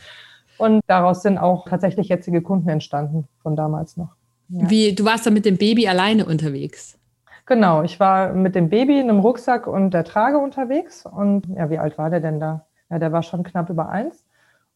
Und 0.57 0.81
daraus 0.87 1.20
sind 1.20 1.37
auch 1.37 1.68
tatsächlich 1.68 2.09
jetzige 2.09 2.40
Kunden 2.40 2.70
entstanden 2.70 3.28
von 3.42 3.57
damals 3.57 3.98
noch. 3.98 4.09
Ja. 4.48 4.70
Wie, 4.70 4.94
du 4.94 5.05
warst 5.05 5.26
dann 5.26 5.35
mit 5.35 5.44
dem 5.44 5.59
Baby 5.59 5.87
alleine 5.87 6.24
unterwegs? 6.24 6.98
Genau, 7.44 7.83
ich 7.83 8.00
war 8.00 8.33
mit 8.33 8.55
dem 8.55 8.70
Baby 8.70 9.00
in 9.00 9.11
einem 9.11 9.18
Rucksack 9.18 9.66
und 9.66 9.90
der 9.90 10.05
Trage 10.05 10.38
unterwegs. 10.38 11.05
Und 11.05 11.46
ja, 11.55 11.68
wie 11.68 11.78
alt 11.78 11.98
war 11.98 12.09
der 12.09 12.20
denn 12.20 12.40
da? 12.40 12.64
Ja, 12.88 12.98
der 12.98 13.12
war 13.12 13.22
schon 13.22 13.42
knapp 13.42 13.68
über 13.68 13.90
eins 13.90 14.24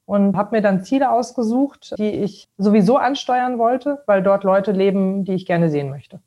und 0.05 0.37
habe 0.37 0.55
mir 0.55 0.61
dann 0.61 0.85
Ziele 0.85 1.11
ausgesucht, 1.11 1.95
die 1.99 2.11
ich 2.11 2.47
sowieso 2.59 2.99
ansteuern 2.99 3.59
wollte, 3.59 4.03
weil 4.05 4.23
dort 4.23 4.45
Leute 4.45 4.73
leben, 4.73 5.25
die 5.25 5.33
ich 5.33 5.47
gerne 5.47 5.71
sehen 5.71 5.89
möchte. 5.89 6.21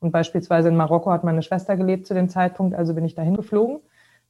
Und 0.00 0.10
beispielsweise 0.10 0.68
in 0.68 0.76
Marokko 0.76 1.10
hat 1.10 1.24
meine 1.24 1.40
Schwester 1.40 1.74
gelebt 1.78 2.06
zu 2.06 2.12
dem 2.12 2.28
Zeitpunkt, 2.28 2.74
also 2.74 2.92
bin 2.92 3.06
ich 3.06 3.14
dahin 3.14 3.34
geflogen 3.34 3.80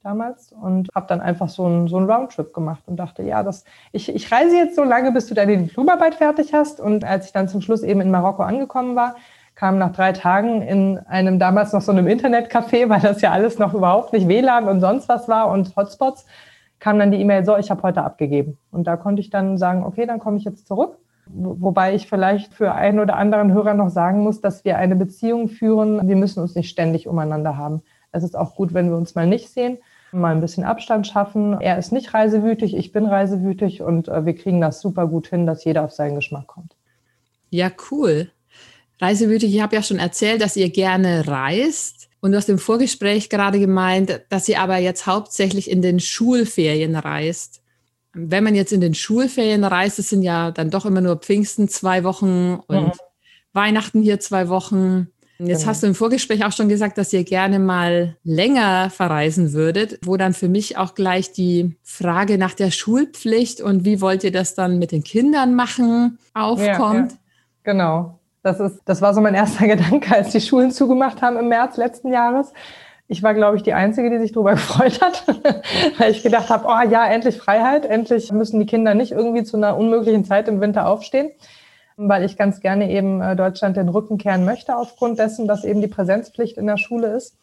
damals 0.06 0.52
und 0.52 0.88
habe 0.94 1.06
dann 1.08 1.20
einfach 1.20 1.48
so 1.48 1.66
einen, 1.66 1.88
so 1.88 1.96
einen 1.96 2.08
Roundtrip 2.08 2.54
gemacht 2.54 2.82
und 2.86 2.96
dachte, 2.96 3.24
ja, 3.24 3.42
das, 3.42 3.64
ich, 3.90 4.14
ich 4.14 4.30
reise 4.30 4.56
jetzt 4.56 4.76
so 4.76 4.84
lange, 4.84 5.10
bis 5.10 5.26
du 5.26 5.34
deine 5.34 5.58
Diplomarbeit 5.58 6.14
fertig 6.14 6.54
hast. 6.54 6.80
Und 6.80 7.04
als 7.04 7.26
ich 7.26 7.32
dann 7.32 7.48
zum 7.48 7.60
Schluss 7.60 7.82
eben 7.82 8.00
in 8.00 8.10
Marokko 8.10 8.44
angekommen 8.44 8.94
war, 8.94 9.16
kam 9.56 9.78
nach 9.78 9.92
drei 9.92 10.12
Tagen 10.12 10.62
in 10.62 10.98
einem 10.98 11.38
damals 11.38 11.72
noch 11.72 11.80
so 11.80 11.90
einem 11.90 12.06
Internetcafé, 12.06 12.88
weil 12.88 13.00
das 13.00 13.20
ja 13.20 13.32
alles 13.32 13.58
noch 13.58 13.74
überhaupt 13.74 14.12
nicht 14.12 14.28
WLAN 14.28 14.68
und 14.68 14.80
sonst 14.80 15.08
was 15.08 15.28
war 15.28 15.50
und 15.50 15.74
Hotspots, 15.74 16.24
kam 16.78 16.98
dann 16.98 17.10
die 17.10 17.20
E-Mail, 17.20 17.44
so, 17.44 17.56
ich 17.56 17.70
habe 17.70 17.82
heute 17.82 18.02
abgegeben. 18.02 18.58
Und 18.70 18.86
da 18.86 18.96
konnte 18.96 19.20
ich 19.20 19.30
dann 19.30 19.58
sagen, 19.58 19.82
okay, 19.82 20.06
dann 20.06 20.20
komme 20.20 20.36
ich 20.36 20.44
jetzt 20.44 20.68
zurück. 20.68 20.98
Wobei 21.26 21.94
ich 21.94 22.06
vielleicht 22.08 22.54
für 22.54 22.72
einen 22.72 23.00
oder 23.00 23.16
anderen 23.16 23.52
Hörer 23.52 23.74
noch 23.74 23.88
sagen 23.88 24.22
muss, 24.22 24.40
dass 24.40 24.64
wir 24.64 24.78
eine 24.78 24.94
Beziehung 24.94 25.48
führen. 25.48 26.06
Wir 26.06 26.14
müssen 26.14 26.40
uns 26.40 26.54
nicht 26.54 26.68
ständig 26.68 27.08
umeinander 27.08 27.56
haben. 27.56 27.82
Es 28.12 28.22
ist 28.22 28.36
auch 28.36 28.54
gut, 28.54 28.74
wenn 28.74 28.90
wir 28.90 28.96
uns 28.96 29.14
mal 29.14 29.26
nicht 29.26 29.50
sehen, 29.50 29.78
mal 30.12 30.34
ein 30.34 30.40
bisschen 30.40 30.64
Abstand 30.64 31.06
schaffen. 31.06 31.60
Er 31.60 31.78
ist 31.78 31.92
nicht 31.92 32.14
reisewütig, 32.14 32.76
ich 32.76 32.92
bin 32.92 33.06
reisewütig 33.06 33.82
und 33.82 34.08
äh, 34.08 34.24
wir 34.24 34.34
kriegen 34.34 34.60
das 34.60 34.80
super 34.80 35.06
gut 35.06 35.28
hin, 35.28 35.46
dass 35.46 35.64
jeder 35.64 35.84
auf 35.84 35.92
seinen 35.92 36.14
Geschmack 36.14 36.46
kommt. 36.46 36.76
Ja, 37.50 37.70
cool. 37.90 38.30
Reisewütig, 39.00 39.54
ich 39.54 39.60
habe 39.60 39.76
ja 39.76 39.82
schon 39.82 39.98
erzählt, 39.98 40.40
dass 40.40 40.56
ihr 40.56 40.70
gerne 40.70 41.26
reist. 41.26 42.08
Und 42.20 42.32
du 42.32 42.38
hast 42.38 42.48
im 42.48 42.58
Vorgespräch 42.58 43.28
gerade 43.28 43.60
gemeint, 43.60 44.22
dass 44.30 44.46
sie 44.46 44.56
aber 44.56 44.78
jetzt 44.78 45.06
hauptsächlich 45.06 45.70
in 45.70 45.82
den 45.82 46.00
Schulferien 46.00 46.96
reist. 46.96 47.62
Wenn 48.14 48.42
man 48.42 48.54
jetzt 48.54 48.72
in 48.72 48.80
den 48.80 48.94
Schulferien 48.94 49.64
reist, 49.64 49.98
das 49.98 50.08
sind 50.08 50.22
ja 50.22 50.50
dann 50.50 50.70
doch 50.70 50.86
immer 50.86 51.02
nur 51.02 51.16
Pfingsten 51.16 51.68
zwei 51.68 52.02
Wochen 52.02 52.54
und 52.66 52.86
ja. 52.86 52.92
Weihnachten 53.52 54.02
hier 54.02 54.18
zwei 54.18 54.48
Wochen. 54.48 55.08
Jetzt 55.38 55.60
genau. 55.60 55.70
hast 55.70 55.82
du 55.82 55.86
im 55.86 55.94
Vorgespräch 55.94 56.44
auch 56.44 56.52
schon 56.52 56.68
gesagt, 56.68 56.96
dass 56.96 57.12
ihr 57.12 57.24
gerne 57.24 57.58
mal 57.58 58.16
länger 58.24 58.88
verreisen 58.90 59.52
würdet, 59.52 59.98
wo 60.02 60.16
dann 60.16 60.32
für 60.32 60.48
mich 60.48 60.78
auch 60.78 60.94
gleich 60.94 61.32
die 61.32 61.76
Frage 61.82 62.38
nach 62.38 62.54
der 62.54 62.70
Schulpflicht 62.70 63.60
und 63.60 63.84
wie 63.84 64.00
wollt 64.00 64.24
ihr 64.24 64.32
das 64.32 64.54
dann 64.54 64.78
mit 64.78 64.92
den 64.92 65.04
Kindern 65.04 65.54
machen 65.54 66.18
aufkommt. 66.32 67.12
Ja, 67.12 67.16
ja. 67.16 67.20
Genau. 67.64 68.18
Das, 68.42 68.60
ist, 68.60 68.80
das 68.84 69.02
war 69.02 69.12
so 69.12 69.20
mein 69.20 69.34
erster 69.34 69.66
Gedanke, 69.66 70.14
als 70.14 70.30
die 70.30 70.40
Schulen 70.40 70.70
zugemacht 70.70 71.20
haben 71.20 71.36
im 71.36 71.48
März 71.48 71.76
letzten 71.76 72.12
Jahres. 72.12 72.52
Ich 73.08 73.22
war, 73.22 73.34
glaube 73.34 73.56
ich, 73.56 73.62
die 73.62 73.74
Einzige, 73.74 74.08
die 74.08 74.18
sich 74.18 74.32
darüber 74.32 74.52
gefreut 74.52 75.00
hat, 75.02 75.24
weil 75.98 76.12
ich 76.12 76.22
gedacht 76.22 76.48
habe, 76.48 76.64
oh 76.66 76.90
ja, 76.90 77.06
endlich 77.06 77.36
Freiheit, 77.36 77.84
endlich 77.84 78.32
müssen 78.32 78.58
die 78.58 78.66
Kinder 78.66 78.94
nicht 78.94 79.12
irgendwie 79.12 79.44
zu 79.44 79.58
einer 79.58 79.76
unmöglichen 79.76 80.24
Zeit 80.24 80.48
im 80.48 80.60
Winter 80.60 80.86
aufstehen, 80.86 81.30
weil 81.96 82.24
ich 82.24 82.36
ganz 82.36 82.60
gerne 82.60 82.90
eben 82.90 83.20
äh, 83.20 83.36
Deutschland 83.36 83.76
den 83.76 83.88
Rücken 83.88 84.18
kehren 84.18 84.44
möchte 84.44 84.76
aufgrund 84.76 85.18
dessen, 85.18 85.46
dass 85.48 85.64
eben 85.64 85.80
die 85.80 85.88
Präsenzpflicht 85.88 86.56
in 86.58 86.66
der 86.66 86.76
Schule 86.76 87.08
ist. 87.08 87.36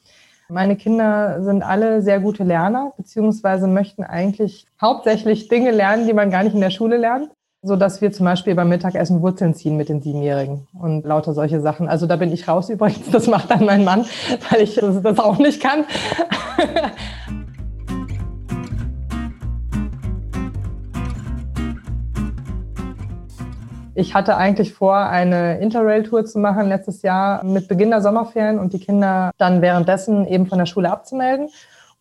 Meine 0.49 0.75
Kinder 0.75 1.41
sind 1.43 1.63
alle 1.63 2.01
sehr 2.01 2.19
gute 2.19 2.43
Lerner, 2.43 2.93
beziehungsweise 2.97 3.67
möchten 3.67 4.03
eigentlich 4.03 4.67
hauptsächlich 4.79 5.47
Dinge 5.47 5.71
lernen, 5.71 6.05
die 6.05 6.13
man 6.13 6.29
gar 6.29 6.43
nicht 6.43 6.53
in 6.53 6.61
der 6.61 6.69
Schule 6.69 6.97
lernt 6.97 7.31
so 7.63 7.77
dass 7.77 8.01
wir 8.01 8.11
zum 8.11 8.25
Beispiel 8.25 8.55
beim 8.55 8.67
Mittagessen 8.67 9.21
Wurzeln 9.21 9.55
ziehen 9.55 9.77
mit 9.77 9.87
den 9.87 10.01
Siebenjährigen 10.01 10.67
und 10.73 11.05
lauter 11.05 11.33
solche 11.33 11.61
Sachen. 11.61 11.87
Also 11.87 12.05
da 12.05 12.17
bin 12.17 12.31
ich 12.31 12.47
raus 12.47 12.69
übrigens. 12.69 13.09
Das 13.09 13.27
macht 13.27 13.49
dann 13.49 13.65
mein 13.65 13.83
Mann, 13.83 14.05
weil 14.51 14.61
ich 14.61 14.75
das 14.75 15.19
auch 15.19 15.39
nicht 15.39 15.63
kann. 15.63 15.85
Ich 23.95 24.15
hatte 24.15 24.37
eigentlich 24.37 24.73
vor, 24.73 24.97
eine 24.97 25.59
Interrail-Tour 25.59 26.25
zu 26.25 26.39
machen 26.39 26.67
letztes 26.67 27.03
Jahr 27.03 27.43
mit 27.43 27.67
Beginn 27.67 27.91
der 27.91 28.01
Sommerferien 28.01 28.57
und 28.57 28.73
die 28.73 28.79
Kinder 28.79 29.29
dann 29.37 29.61
währenddessen 29.61 30.25
eben 30.27 30.47
von 30.47 30.57
der 30.57 30.65
Schule 30.65 30.91
abzumelden 30.91 31.49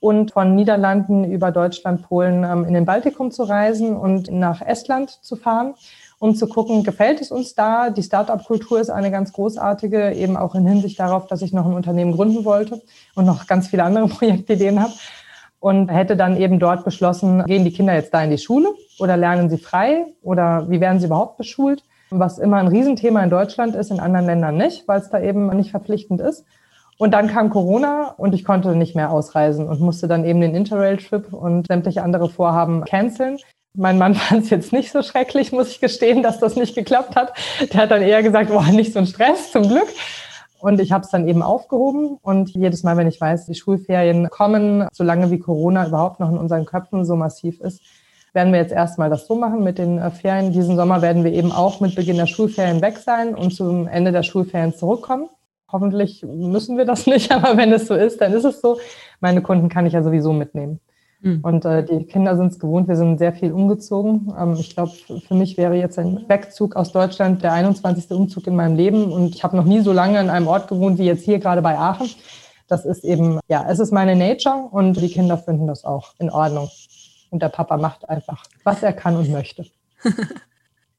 und 0.00 0.31
von 0.33 0.55
Niederlanden 0.55 1.24
über 1.24 1.50
Deutschland, 1.52 2.02
Polen 2.09 2.44
ähm, 2.44 2.64
in 2.64 2.72
den 2.72 2.87
Baltikum 2.87 3.31
zu 3.31 3.42
reisen 3.42 3.94
und 3.94 4.31
nach 4.31 4.62
Estland 4.62 5.11
zu 5.11 5.37
fahren, 5.37 5.74
um 6.18 6.35
zu 6.35 6.48
gucken, 6.48 6.83
gefällt 6.83 7.20
es 7.20 7.31
uns 7.31 7.55
da? 7.55 7.90
Die 7.90 8.02
Startup-Kultur 8.02 8.81
ist 8.81 8.88
eine 8.88 9.11
ganz 9.11 9.35
großartige, 9.35 10.12
eben 10.12 10.38
auch 10.38 10.55
in 10.55 10.66
Hinsicht 10.66 10.98
darauf, 10.98 11.26
dass 11.26 11.42
ich 11.42 11.52
noch 11.52 11.66
ein 11.66 11.74
Unternehmen 11.74 12.12
gründen 12.12 12.46
wollte 12.46 12.81
und 13.14 13.26
noch 13.26 13.46
ganz 13.46 13.68
viele 13.68 13.85
andere 13.85 14.09
Projektideen 14.09 14.81
habe. 14.81 14.94
Und 15.62 15.90
hätte 15.90 16.16
dann 16.16 16.37
eben 16.37 16.59
dort 16.59 16.85
beschlossen, 16.85 17.44
gehen 17.44 17.64
die 17.64 17.72
Kinder 17.72 17.94
jetzt 17.94 18.12
da 18.12 18.20
in 18.25 18.31
die 18.31 18.38
Schule 18.38 18.70
oder 18.98 19.16
lernen 19.16 19.48
sie 19.48 19.59
frei 19.59 20.07
oder 20.20 20.68
wie 20.68 20.81
werden 20.81 20.98
sie 20.98 21.07
überhaupt 21.07 21.37
beschult? 21.37 21.85
Was 22.11 22.40
immer 22.40 22.57
ein 22.57 22.66
Riesenthema 22.66 23.22
in 23.22 23.31
Deutschland 23.31 23.77
ist, 23.77 23.92
in 23.92 24.01
anderen 24.01 24.27
Ländern 24.27 24.57
nicht, 24.57 24.88
weil 24.88 24.98
es 24.98 25.09
da 25.09 25.20
eben 25.20 25.46
nicht 25.57 25.70
verpflichtend 25.70 26.20
ist. 26.20 26.44
Und 26.98 27.12
dann 27.14 27.29
kam 27.29 27.48
Corona 27.48 28.12
und 28.16 28.35
ich 28.35 28.44
konnte 28.44 28.75
nicht 28.75 28.96
mehr 28.96 29.12
ausreisen 29.12 29.68
und 29.68 29.81
musste 29.81 30.09
dann 30.09 30.25
eben 30.25 30.40
den 30.40 30.57
Interrail-Trip 30.57 31.33
und 31.33 31.68
sämtliche 31.68 32.03
andere 32.03 32.29
Vorhaben 32.29 32.85
canceln. 32.85 33.38
Mein 33.72 33.98
Mann 33.98 34.14
fand 34.16 34.42
es 34.42 34.51
jetzt 34.51 34.72
nicht 34.72 34.90
so 34.90 35.01
schrecklich, 35.03 35.53
muss 35.53 35.70
ich 35.70 35.81
gestehen, 35.81 36.25
dass 36.25 36.40
das 36.40 36.57
nicht 36.57 36.75
geklappt 36.75 37.14
hat. 37.14 37.35
Der 37.72 37.83
hat 37.83 37.92
dann 37.92 38.03
eher 38.03 38.25
gesagt, 38.25 38.51
boah, 38.51 38.64
nicht 38.64 38.92
so 38.92 38.98
ein 38.98 39.07
Stress, 39.07 39.53
zum 39.53 39.68
Glück. 39.68 39.87
Und 40.62 40.81
ich 40.81 40.92
habe 40.92 41.05
es 41.05 41.11
dann 41.11 41.27
eben 41.27 41.42
aufgehoben. 41.42 42.18
Und 42.22 42.51
jedes 42.51 42.85
Mal, 42.85 42.96
wenn 42.96 43.09
ich 43.09 43.20
weiß, 43.20 43.46
die 43.46 43.57
Schulferien 43.57 44.31
kommen, 44.31 44.87
solange 44.92 45.29
wie 45.33 45.40
Corona 45.40 45.88
überhaupt 45.88 46.20
noch 46.20 46.31
in 46.31 46.38
unseren 46.38 46.66
Köpfen 46.66 47.05
so 47.05 47.16
massiv 47.16 47.61
ist, 47.61 47.83
werden 48.33 48.53
wir 48.53 48.61
jetzt 48.61 48.70
erstmal 48.70 49.11
das 49.11 49.27
so 49.27 49.35
machen 49.35 49.64
mit 49.64 49.79
den 49.79 49.98
äh, 49.98 50.12
Ferien. 50.12 50.53
Diesen 50.53 50.77
Sommer 50.77 51.03
werden 51.03 51.25
wir 51.25 51.33
eben 51.33 51.51
auch 51.51 51.81
mit 51.81 51.96
Beginn 51.96 52.16
der 52.16 52.29
Schulferien 52.29 52.81
weg 52.81 52.98
sein 52.98 53.35
und 53.35 53.53
zum 53.53 53.88
Ende 53.88 54.12
der 54.12 54.22
Schulferien 54.22 54.72
zurückkommen. 54.72 55.29
Hoffentlich 55.72 56.25
müssen 56.25 56.79
wir 56.79 56.85
das 56.85 57.07
nicht, 57.09 57.33
aber 57.33 57.57
wenn 57.57 57.72
es 57.72 57.88
so 57.88 57.96
ist, 57.96 58.20
dann 58.20 58.33
ist 58.33 58.44
es 58.44 58.61
so. 58.61 58.79
Meine 59.18 59.42
Kunden 59.42 59.68
kann 59.68 59.85
ich 59.85 59.94
ja 59.94 60.05
sowieso 60.05 60.33
mitnehmen. 60.33 60.79
Mhm. 61.22 61.40
Und 61.42 61.64
äh, 61.64 61.85
die 61.85 62.04
Kinder 62.04 62.37
sind 62.37 62.52
es 62.52 62.58
gewohnt, 62.58 62.88
wir 62.88 62.96
sind 62.96 63.18
sehr 63.18 63.32
viel 63.32 63.52
umgezogen. 63.52 64.35
Ähm, 64.38 64.56
ich 64.58 64.74
glaube, 64.74 64.92
für 65.26 65.35
mich 65.35 65.56
wäre 65.56 65.76
jetzt 65.76 65.98
ein 65.98 66.24
Wegzug 66.28 66.76
aus 66.76 66.92
Deutschland 66.92 67.42
der 67.42 67.52
21. 67.52 68.11
Umzug 68.11 68.46
in 68.48 68.56
meinem 68.56 68.76
Leben. 68.76 69.11
Und 69.11 69.35
ich 69.35 69.44
habe 69.44 69.56
noch 69.56 69.64
nie 69.64 69.80
so 69.80 69.92
lange 69.92 70.18
an 70.18 70.28
einem 70.28 70.48
Ort 70.48 70.68
gewohnt 70.68 70.98
wie 70.98 71.04
jetzt 71.04 71.24
hier 71.24 71.38
gerade 71.38 71.62
bei 71.62 71.78
Aachen. 71.78 72.11
Das 72.68 72.85
ist 72.85 73.04
eben, 73.04 73.38
ja, 73.48 73.64
es 73.68 73.78
ist 73.78 73.92
meine 73.92 74.16
Nature 74.16 74.68
und 74.70 75.00
die 75.00 75.08
Kinder 75.08 75.38
finden 75.38 75.66
das 75.66 75.85
auch 75.85 76.14
in 76.18 76.30
Ordnung. 76.30 76.68
Und 77.30 77.42
der 77.42 77.48
Papa 77.48 77.76
macht 77.76 78.08
einfach, 78.08 78.44
was 78.64 78.82
er 78.82 78.92
kann 78.92 79.16
und 79.16 79.30
möchte. 79.30 79.66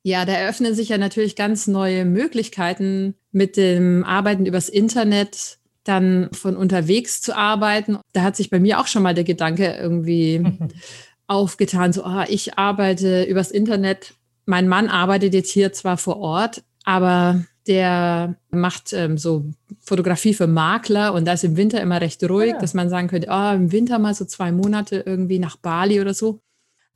Ja, 0.05 0.25
da 0.25 0.33
eröffnen 0.33 0.75
sich 0.75 0.89
ja 0.89 0.97
natürlich 0.97 1.37
ganz 1.37 1.65
neue 1.65 2.03
Möglichkeiten 2.03 3.15
mit 3.31 3.55
dem 3.55 4.03
Arbeiten 4.03 4.45
übers 4.45 4.67
Internet, 4.67 5.59
dann 5.83 6.29
von 6.31 6.55
unterwegs 6.55 7.21
zu 7.21 7.35
arbeiten. 7.35 7.97
Da 8.13 8.21
hat 8.21 8.35
sich 8.35 8.49
bei 8.49 8.59
mir 8.59 8.79
auch 8.79 8.87
schon 8.87 9.03
mal 9.03 9.13
der 9.13 9.23
Gedanke 9.23 9.77
irgendwie 9.79 10.43
aufgetan, 11.27 11.93
so, 11.93 12.03
ah, 12.03 12.25
ich 12.27 12.57
arbeite 12.57 13.23
übers 13.23 13.51
Internet. 13.51 14.13
Mein 14.45 14.67
Mann 14.67 14.89
arbeitet 14.89 15.33
jetzt 15.33 15.51
hier 15.51 15.73
zwar 15.73 15.97
vor 15.97 16.17
Ort, 16.17 16.63
aber 16.83 17.43
der 17.67 18.35
macht 18.51 18.91
ähm, 18.93 19.17
so 19.17 19.45
Fotografie 19.79 20.33
für 20.33 20.47
Makler 20.47 21.13
und 21.13 21.25
da 21.25 21.33
ist 21.33 21.43
im 21.43 21.55
Winter 21.55 21.81
immer 21.81 22.01
recht 22.01 22.23
ruhig, 22.23 22.51
ja. 22.51 22.59
dass 22.59 22.73
man 22.73 22.89
sagen 22.89 23.07
könnte, 23.07 23.29
ah, 23.29 23.53
im 23.53 23.71
Winter 23.71 23.99
mal 23.99 24.13
so 24.13 24.25
zwei 24.25 24.51
Monate 24.51 25.03
irgendwie 25.05 25.39
nach 25.39 25.55
Bali 25.55 26.01
oder 26.01 26.13
so. 26.13 26.39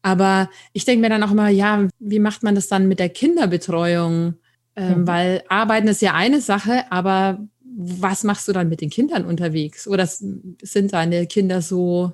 Aber 0.01 0.49
ich 0.73 0.85
denke 0.85 1.01
mir 1.01 1.09
dann 1.09 1.23
auch 1.23 1.31
immer, 1.31 1.49
ja, 1.49 1.87
wie 1.99 2.19
macht 2.19 2.43
man 2.43 2.55
das 2.55 2.67
dann 2.67 2.87
mit 2.87 2.99
der 2.99 3.09
Kinderbetreuung? 3.09 4.35
Ähm, 4.75 5.01
mhm. 5.01 5.07
Weil 5.07 5.43
Arbeiten 5.49 5.87
ist 5.87 6.01
ja 6.01 6.13
eine 6.13 6.39
Sache, 6.39 6.83
aber 6.91 7.39
was 7.79 8.23
machst 8.23 8.47
du 8.47 8.53
dann 8.53 8.69
mit 8.69 8.81
den 8.81 8.89
Kindern 8.89 9.23
unterwegs? 9.23 9.87
Oder 9.87 10.07
sind 10.07 10.93
deine 10.93 11.27
Kinder 11.27 11.61
so, 11.61 12.11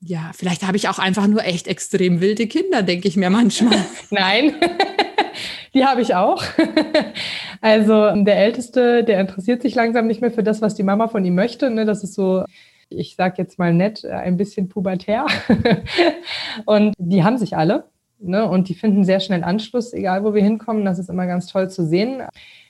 ja, 0.00 0.30
vielleicht 0.34 0.66
habe 0.66 0.78
ich 0.78 0.88
auch 0.88 0.98
einfach 0.98 1.26
nur 1.26 1.44
echt 1.44 1.68
extrem 1.68 2.22
wilde 2.22 2.46
Kinder, 2.46 2.82
denke 2.82 3.08
ich 3.08 3.16
mir 3.16 3.28
manchmal. 3.28 3.76
Nein, 4.10 4.54
die 5.74 5.84
habe 5.84 6.02
ich 6.02 6.14
auch. 6.14 6.42
Also 7.64 8.10
der 8.24 8.38
Älteste, 8.38 9.04
der 9.04 9.20
interessiert 9.20 9.62
sich 9.62 9.76
langsam 9.76 10.08
nicht 10.08 10.20
mehr 10.20 10.32
für 10.32 10.42
das, 10.42 10.60
was 10.60 10.74
die 10.74 10.82
Mama 10.82 11.06
von 11.06 11.24
ihm 11.24 11.36
möchte. 11.36 11.70
Ne? 11.70 11.84
Das 11.84 12.02
ist 12.02 12.14
so 12.14 12.44
ich 12.88 13.14
sage 13.14 13.36
jetzt 13.38 13.58
mal 13.58 13.72
nett, 13.72 14.04
ein 14.04 14.36
bisschen 14.36 14.68
pubertär. 14.68 15.26
und 16.64 16.94
die 16.98 17.22
haben 17.22 17.38
sich 17.38 17.56
alle. 17.56 17.84
Ne? 18.18 18.48
Und 18.48 18.68
die 18.68 18.74
finden 18.74 19.04
sehr 19.04 19.20
schnell 19.20 19.44
Anschluss, 19.44 19.92
egal 19.92 20.24
wo 20.24 20.34
wir 20.34 20.42
hinkommen. 20.42 20.84
Das 20.84 20.98
ist 20.98 21.08
immer 21.08 21.26
ganz 21.26 21.46
toll 21.46 21.70
zu 21.70 21.86
sehen. 21.86 22.22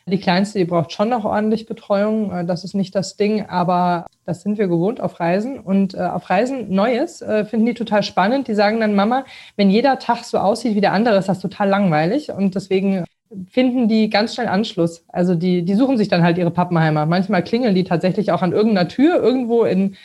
Die 0.06 0.18
Kleinste, 0.18 0.58
die 0.58 0.64
braucht 0.64 0.92
schon 0.92 1.08
noch 1.08 1.24
ordentlich 1.24 1.66
Betreuung. 1.66 2.46
Das 2.46 2.64
ist 2.64 2.74
nicht 2.74 2.94
das 2.94 3.16
Ding, 3.16 3.46
aber 3.46 4.06
das 4.24 4.42
sind 4.42 4.58
wir 4.58 4.68
gewohnt 4.68 5.00
auf 5.00 5.20
Reisen. 5.20 5.60
Und 5.60 5.94
äh, 5.94 5.98
auf 5.98 6.28
Reisen 6.28 6.74
Neues 6.74 7.22
äh, 7.22 7.44
finden 7.44 7.66
die 7.66 7.74
total 7.74 8.02
spannend. 8.02 8.48
Die 8.48 8.54
sagen 8.54 8.80
dann, 8.80 8.94
Mama, 8.94 9.24
wenn 9.56 9.70
jeder 9.70 9.98
Tag 9.98 10.24
so 10.24 10.38
aussieht 10.38 10.74
wie 10.74 10.80
der 10.80 10.92
andere, 10.92 11.16
ist 11.16 11.28
das 11.28 11.40
total 11.40 11.68
langweilig. 11.68 12.30
Und 12.30 12.54
deswegen 12.54 13.04
finden 13.48 13.88
die 13.88 14.10
ganz 14.10 14.34
schnell 14.34 14.48
Anschluss. 14.48 15.04
Also 15.08 15.34
die, 15.34 15.64
die 15.64 15.74
suchen 15.74 15.96
sich 15.96 16.08
dann 16.08 16.22
halt 16.22 16.38
ihre 16.38 16.50
Pappenheimer. 16.50 17.06
Manchmal 17.06 17.42
klingeln 17.42 17.74
die 17.74 17.84
tatsächlich 17.84 18.32
auch 18.32 18.42
an 18.42 18.52
irgendeiner 18.52 18.88
Tür 18.88 19.22
irgendwo 19.22 19.64
in, 19.64 19.96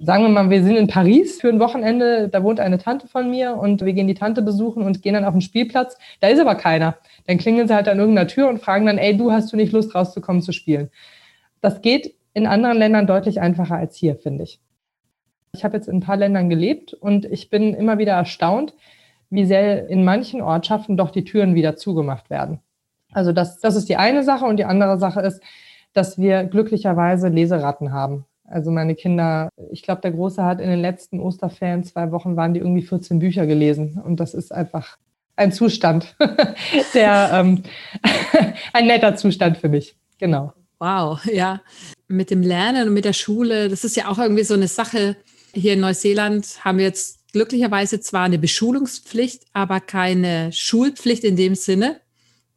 sagen 0.00 0.24
wir 0.24 0.28
mal, 0.28 0.50
wir 0.50 0.62
sind 0.62 0.76
in 0.76 0.86
Paris 0.86 1.40
für 1.40 1.48
ein 1.48 1.60
Wochenende, 1.60 2.28
da 2.28 2.42
wohnt 2.42 2.60
eine 2.60 2.78
Tante 2.78 3.08
von 3.08 3.30
mir 3.30 3.56
und 3.56 3.84
wir 3.84 3.92
gehen 3.92 4.06
die 4.06 4.14
Tante 4.14 4.42
besuchen 4.42 4.82
und 4.82 5.02
gehen 5.02 5.14
dann 5.14 5.24
auf 5.24 5.34
den 5.34 5.40
Spielplatz. 5.40 5.96
Da 6.20 6.28
ist 6.28 6.40
aber 6.40 6.54
keiner. 6.54 6.96
Dann 7.26 7.38
klingeln 7.38 7.68
sie 7.68 7.74
halt 7.74 7.88
an 7.88 7.98
irgendeiner 7.98 8.28
Tür 8.28 8.48
und 8.48 8.58
fragen 8.58 8.86
dann, 8.86 8.98
ey, 8.98 9.16
du 9.16 9.32
hast 9.32 9.52
du 9.52 9.56
nicht 9.56 9.72
Lust 9.72 9.94
rauszukommen 9.94 10.42
zu 10.42 10.52
spielen. 10.52 10.90
Das 11.60 11.82
geht 11.82 12.14
in 12.34 12.46
anderen 12.46 12.76
Ländern 12.76 13.06
deutlich 13.06 13.40
einfacher 13.40 13.76
als 13.76 13.96
hier, 13.96 14.16
finde 14.16 14.44
ich. 14.44 14.60
Ich 15.52 15.64
habe 15.64 15.76
jetzt 15.76 15.88
in 15.88 15.96
ein 15.96 16.00
paar 16.00 16.18
Ländern 16.18 16.50
gelebt 16.50 16.92
und 16.92 17.24
ich 17.24 17.48
bin 17.48 17.72
immer 17.72 17.98
wieder 17.98 18.12
erstaunt, 18.12 18.74
wie 19.30 19.46
sehr 19.46 19.88
in 19.88 20.04
manchen 20.04 20.42
Ortschaften 20.42 20.96
doch 20.96 21.10
die 21.10 21.24
Türen 21.24 21.54
wieder 21.54 21.76
zugemacht 21.76 22.28
werden. 22.28 22.60
Also 23.12 23.32
das, 23.32 23.60
das 23.60 23.76
ist 23.76 23.88
die 23.88 23.96
eine 23.96 24.22
Sache 24.22 24.44
und 24.44 24.58
die 24.58 24.64
andere 24.66 24.98
Sache 24.98 25.20
ist, 25.20 25.42
dass 25.94 26.18
wir 26.18 26.44
glücklicherweise 26.44 27.28
Leseratten 27.28 27.92
haben. 27.92 28.26
Also 28.48 28.70
meine 28.70 28.94
Kinder, 28.94 29.48
ich 29.70 29.82
glaube, 29.82 30.00
der 30.02 30.12
Große 30.12 30.42
hat 30.44 30.60
in 30.60 30.68
den 30.68 30.80
letzten 30.80 31.20
Osterferien 31.20 31.84
zwei 31.84 32.12
Wochen 32.12 32.36
waren 32.36 32.54
die 32.54 32.60
irgendwie 32.60 32.82
14 32.82 33.18
Bücher 33.18 33.46
gelesen. 33.46 34.00
Und 34.04 34.20
das 34.20 34.34
ist 34.34 34.52
einfach 34.52 34.98
ein 35.34 35.52
Zustand, 35.52 36.16
der 36.94 37.30
ähm, 37.32 37.62
ein 38.72 38.86
netter 38.86 39.16
Zustand 39.16 39.58
für 39.58 39.68
mich. 39.68 39.96
Genau. 40.18 40.52
Wow, 40.78 41.24
ja. 41.26 41.60
Mit 42.08 42.30
dem 42.30 42.42
Lernen 42.42 42.88
und 42.88 42.94
mit 42.94 43.04
der 43.04 43.12
Schule, 43.12 43.68
das 43.68 43.84
ist 43.84 43.96
ja 43.96 44.08
auch 44.08 44.18
irgendwie 44.18 44.44
so 44.44 44.54
eine 44.54 44.68
Sache. 44.68 45.16
Hier 45.52 45.72
in 45.72 45.80
Neuseeland 45.80 46.64
haben 46.64 46.78
wir 46.78 46.84
jetzt 46.84 47.32
glücklicherweise 47.32 48.00
zwar 48.00 48.24
eine 48.24 48.38
Beschulungspflicht, 48.38 49.44
aber 49.52 49.80
keine 49.80 50.52
Schulpflicht 50.52 51.24
in 51.24 51.36
dem 51.36 51.54
Sinne. 51.54 52.00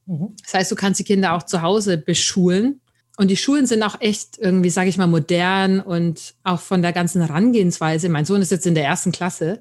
Mhm. 0.06 0.36
Das 0.43 0.54
heißt, 0.54 0.71
du 0.71 0.75
kannst 0.75 0.99
die 0.99 1.06
Kinder 1.06 1.34
auch 1.34 1.43
zu 1.43 1.62
Hause 1.62 1.97
beschulen. 1.97 2.82
Und 3.19 3.27
die 3.27 3.36
Schulen 3.36 3.65
sind 3.65 3.84
auch 3.84 3.99
echt 3.99 4.38
irgendwie, 4.38 4.69
sage 4.69 4.88
ich 4.88 4.97
mal, 4.97 5.05
modern 5.05 5.82
und 5.82 6.36
auch 6.45 6.62
von 6.62 6.82
der 6.82 6.93
ganzen 6.93 7.19
Herangehensweise. 7.19 8.08
Mein 8.08 8.23
Sohn 8.23 8.41
ist 8.41 8.49
jetzt 8.49 8.65
in 8.65 8.75
der 8.75 8.86
ersten 8.86 9.12
Klasse. 9.12 9.60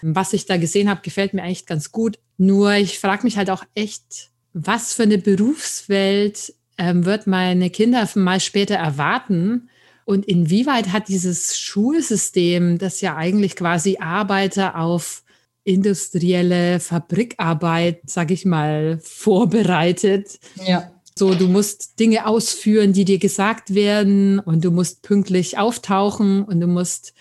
Was 0.00 0.32
ich 0.32 0.46
da 0.46 0.58
gesehen 0.58 0.88
habe, 0.88 1.00
gefällt 1.02 1.34
mir 1.34 1.42
eigentlich 1.42 1.66
ganz 1.66 1.90
gut. 1.90 2.20
Nur 2.38 2.74
ich 2.74 3.00
frage 3.00 3.24
mich 3.24 3.36
halt 3.36 3.50
auch 3.50 3.64
echt, 3.74 4.30
was 4.52 4.92
für 4.92 5.02
eine 5.02 5.18
Berufswelt 5.18 6.54
ähm, 6.78 7.04
wird 7.04 7.26
meine 7.26 7.68
Kinder 7.70 8.08
mal 8.14 8.38
später 8.38 8.76
erwarten? 8.76 9.70
Und 10.04 10.24
inwieweit 10.26 10.92
hat 10.92 11.08
dieses 11.08 11.58
Schulsystem, 11.58 12.78
das 12.78 13.00
ja 13.00 13.16
eigentlich 13.16 13.56
quasi 13.56 13.98
Arbeiter 13.98 14.78
auf 14.78 15.24
industrielle 15.64 16.78
Fabrikarbeit, 16.78 18.02
sag 18.06 18.30
ich 18.30 18.44
mal, 18.44 19.00
vorbereitet. 19.02 20.38
Ja. 20.64 20.92
So, 21.20 21.34
du 21.34 21.48
musst 21.48 22.00
Dinge 22.00 22.24
ausführen, 22.24 22.94
die 22.94 23.04
dir 23.04 23.18
gesagt 23.18 23.74
werden 23.74 24.38
und 24.38 24.64
du 24.64 24.70
musst 24.70 25.02
pünktlich 25.02 25.58
auftauchen 25.58 26.42
und 26.44 26.62
du 26.62 26.66
musst 26.66 27.12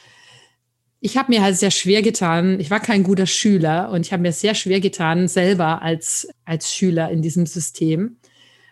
ich 1.02 1.18
habe 1.18 1.34
mir 1.34 1.42
halt 1.42 1.58
sehr 1.58 1.70
schwer 1.70 2.02
getan. 2.02 2.62
Ich 2.62 2.72
war 2.72 2.80
kein 2.80 3.04
guter 3.04 3.26
Schüler 3.26 3.90
und 3.92 4.06
ich 4.06 4.14
habe 4.14 4.22
mir 4.22 4.32
sehr 4.32 4.56
schwer 4.56 4.80
getan, 4.80 5.28
selber 5.28 5.82
als, 5.82 6.30
als 6.46 6.74
Schüler 6.74 7.12
in 7.12 7.22
diesem 7.22 7.46
System, 7.46 8.16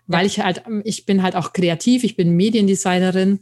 weil 0.06 0.26
ich 0.26 0.40
halt, 0.40 0.64
ich 0.86 1.06
bin 1.06 1.22
halt 1.24 1.36
auch 1.36 1.52
kreativ, 1.52 2.06
ich 2.06 2.16
bin 2.16 2.38
Mediendesignerin 2.38 3.42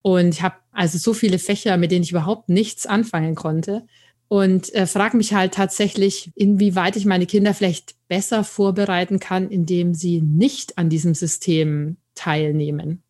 und 0.00 0.30
ich 0.30 0.40
habe 0.40 0.56
also 0.72 0.96
so 0.96 1.12
viele 1.12 1.38
Fächer, 1.38 1.76
mit 1.76 1.90
denen 1.90 2.04
ich 2.04 2.12
überhaupt 2.12 2.48
nichts 2.48 2.86
anfangen 2.86 3.34
konnte. 3.34 3.84
Und 4.28 4.74
äh, 4.74 4.86
frage 4.86 5.16
mich 5.16 5.32
halt 5.32 5.54
tatsächlich, 5.54 6.30
inwieweit 6.34 6.96
ich 6.96 7.06
meine 7.06 7.26
Kinder 7.26 7.54
vielleicht 7.54 7.94
besser 8.08 8.44
vorbereiten 8.44 9.20
kann, 9.20 9.48
indem 9.48 9.94
sie 9.94 10.20
nicht 10.20 10.76
an 10.76 10.90
diesem 10.90 11.14
System 11.14 11.96
teilnehmen. 12.14 13.02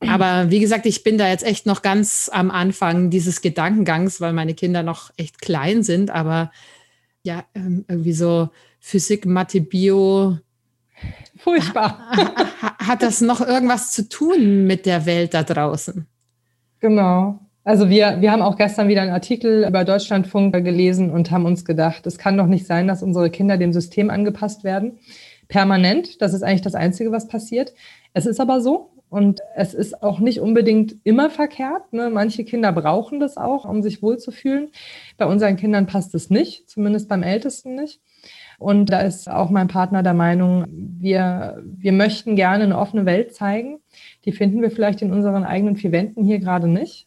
Aber 0.00 0.50
wie 0.50 0.60
gesagt, 0.60 0.86
ich 0.86 1.02
bin 1.02 1.18
da 1.18 1.28
jetzt 1.28 1.44
echt 1.44 1.66
noch 1.66 1.82
ganz 1.82 2.30
am 2.32 2.50
Anfang 2.50 3.10
dieses 3.10 3.40
Gedankengangs, 3.40 4.20
weil 4.20 4.32
meine 4.32 4.54
Kinder 4.54 4.82
noch 4.82 5.10
echt 5.16 5.40
klein 5.40 5.82
sind. 5.82 6.10
Aber 6.10 6.52
ja, 7.22 7.44
ähm, 7.54 7.84
irgendwie 7.88 8.12
so 8.12 8.50
Physik, 8.80 9.26
Mathe, 9.26 9.60
Bio. 9.60 10.38
Furchtbar. 11.38 11.98
Hat 12.78 13.02
das 13.02 13.20
noch 13.20 13.40
irgendwas 13.40 13.92
zu 13.92 14.08
tun 14.08 14.66
mit 14.66 14.86
der 14.86 15.06
Welt 15.06 15.34
da 15.34 15.42
draußen? 15.42 16.06
Genau. 16.80 17.40
Also 17.64 17.88
wir, 17.88 18.20
wir 18.20 18.30
haben 18.30 18.42
auch 18.42 18.56
gestern 18.56 18.88
wieder 18.88 19.00
einen 19.00 19.10
Artikel 19.10 19.66
über 19.66 19.84
Deutschlandfunk 19.84 20.52
gelesen 20.52 21.10
und 21.10 21.30
haben 21.30 21.46
uns 21.46 21.64
gedacht, 21.64 22.06
es 22.06 22.18
kann 22.18 22.36
doch 22.36 22.46
nicht 22.46 22.66
sein, 22.66 22.86
dass 22.86 23.02
unsere 23.02 23.30
Kinder 23.30 23.56
dem 23.56 23.72
System 23.72 24.10
angepasst 24.10 24.64
werden. 24.64 24.98
Permanent. 25.48 26.20
Das 26.20 26.34
ist 26.34 26.42
eigentlich 26.42 26.60
das 26.60 26.74
Einzige, 26.74 27.10
was 27.10 27.26
passiert. 27.26 27.72
Es 28.12 28.26
ist 28.26 28.38
aber 28.38 28.60
so. 28.60 28.90
Und 29.08 29.40
es 29.54 29.74
ist 29.74 30.02
auch 30.02 30.18
nicht 30.18 30.40
unbedingt 30.40 30.96
immer 31.04 31.30
verkehrt. 31.30 31.92
Ne? 31.92 32.10
Manche 32.10 32.44
Kinder 32.44 32.72
brauchen 32.72 33.20
das 33.20 33.36
auch, 33.36 33.64
um 33.64 33.80
sich 33.80 34.02
wohlzufühlen. 34.02 34.70
Bei 35.16 35.26
unseren 35.26 35.56
Kindern 35.56 35.86
passt 35.86 36.14
es 36.14 36.30
nicht, 36.30 36.68
zumindest 36.68 37.08
beim 37.08 37.22
Ältesten 37.22 37.76
nicht. 37.76 38.00
Und 38.58 38.90
da 38.90 39.00
ist 39.00 39.30
auch 39.30 39.50
mein 39.50 39.68
Partner 39.68 40.02
der 40.02 40.14
Meinung, 40.14 40.66
wir, 40.68 41.62
wir 41.64 41.92
möchten 41.92 42.34
gerne 42.34 42.64
eine 42.64 42.78
offene 42.78 43.06
Welt 43.06 43.34
zeigen. 43.34 43.78
Die 44.24 44.32
finden 44.32 44.60
wir 44.62 44.70
vielleicht 44.70 45.00
in 45.00 45.12
unseren 45.12 45.44
eigenen 45.44 45.76
vier 45.76 45.92
Wänden 45.92 46.24
hier 46.24 46.40
gerade 46.40 46.66
nicht. 46.66 47.06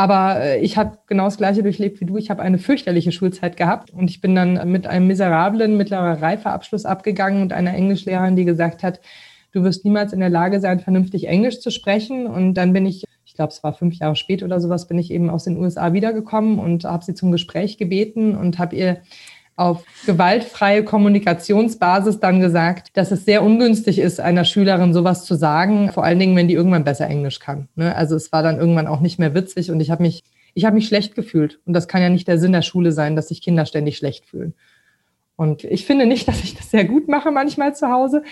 Aber 0.00 0.40
äh, 0.40 0.60
ich 0.60 0.78
habe 0.78 0.96
genau 1.06 1.24
das 1.24 1.36
Gleiche 1.36 1.62
durchlebt 1.62 2.00
wie 2.00 2.06
du. 2.06 2.16
Ich 2.16 2.30
habe 2.30 2.40
eine 2.40 2.56
fürchterliche 2.56 3.12
Schulzeit 3.12 3.58
gehabt 3.58 3.90
und 3.90 4.08
ich 4.08 4.22
bin 4.22 4.34
dann 4.34 4.72
mit 4.72 4.86
einem 4.86 5.06
miserablen 5.06 5.76
mittlerer 5.76 6.22
Reifeabschluss 6.22 6.86
abgegangen 6.86 7.42
und 7.42 7.52
einer 7.52 7.74
Englischlehrerin, 7.74 8.34
die 8.34 8.46
gesagt 8.46 8.82
hat, 8.82 9.02
du 9.52 9.62
wirst 9.62 9.84
niemals 9.84 10.14
in 10.14 10.20
der 10.20 10.30
Lage 10.30 10.58
sein, 10.58 10.80
vernünftig 10.80 11.28
Englisch 11.28 11.60
zu 11.60 11.70
sprechen. 11.70 12.26
Und 12.26 12.54
dann 12.54 12.72
bin 12.72 12.86
ich, 12.86 13.04
ich 13.26 13.34
glaube, 13.34 13.52
es 13.52 13.62
war 13.62 13.74
fünf 13.74 13.94
Jahre 13.96 14.16
später 14.16 14.46
oder 14.46 14.58
sowas, 14.58 14.88
bin 14.88 14.98
ich 14.98 15.10
eben 15.10 15.28
aus 15.28 15.44
den 15.44 15.58
USA 15.58 15.92
wiedergekommen 15.92 16.58
und 16.58 16.84
habe 16.84 17.04
sie 17.04 17.12
zum 17.12 17.30
Gespräch 17.30 17.76
gebeten 17.76 18.38
und 18.38 18.58
habe 18.58 18.76
ihr 18.76 19.02
auf 19.60 19.84
gewaltfreie 20.06 20.82
Kommunikationsbasis 20.84 22.18
dann 22.18 22.40
gesagt, 22.40 22.96
dass 22.96 23.10
es 23.10 23.26
sehr 23.26 23.42
ungünstig 23.42 23.98
ist, 23.98 24.18
einer 24.18 24.44
Schülerin 24.44 24.94
sowas 24.94 25.26
zu 25.26 25.34
sagen, 25.34 25.92
vor 25.92 26.02
allen 26.02 26.18
Dingen, 26.18 26.34
wenn 26.34 26.48
die 26.48 26.54
irgendwann 26.54 26.84
besser 26.84 27.06
Englisch 27.06 27.40
kann. 27.40 27.68
Ne? 27.74 27.94
Also 27.94 28.16
es 28.16 28.32
war 28.32 28.42
dann 28.42 28.58
irgendwann 28.58 28.86
auch 28.86 29.00
nicht 29.00 29.18
mehr 29.18 29.34
witzig 29.34 29.70
und 29.70 29.80
ich 29.80 29.90
habe 29.90 30.02
mich, 30.02 30.24
ich 30.54 30.64
habe 30.64 30.74
mich 30.74 30.88
schlecht 30.88 31.14
gefühlt. 31.14 31.60
Und 31.66 31.74
das 31.74 31.88
kann 31.88 32.00
ja 32.00 32.08
nicht 32.08 32.26
der 32.26 32.38
Sinn 32.38 32.52
der 32.52 32.62
Schule 32.62 32.92
sein, 32.92 33.16
dass 33.16 33.28
sich 33.28 33.42
Kinder 33.42 33.66
ständig 33.66 33.98
schlecht 33.98 34.24
fühlen. 34.24 34.54
Und 35.36 35.64
ich 35.64 35.84
finde 35.84 36.06
nicht, 36.06 36.26
dass 36.28 36.42
ich 36.42 36.56
das 36.56 36.70
sehr 36.70 36.86
gut 36.86 37.06
mache 37.06 37.30
manchmal 37.30 37.74
zu 37.74 37.90
Hause. 37.90 38.22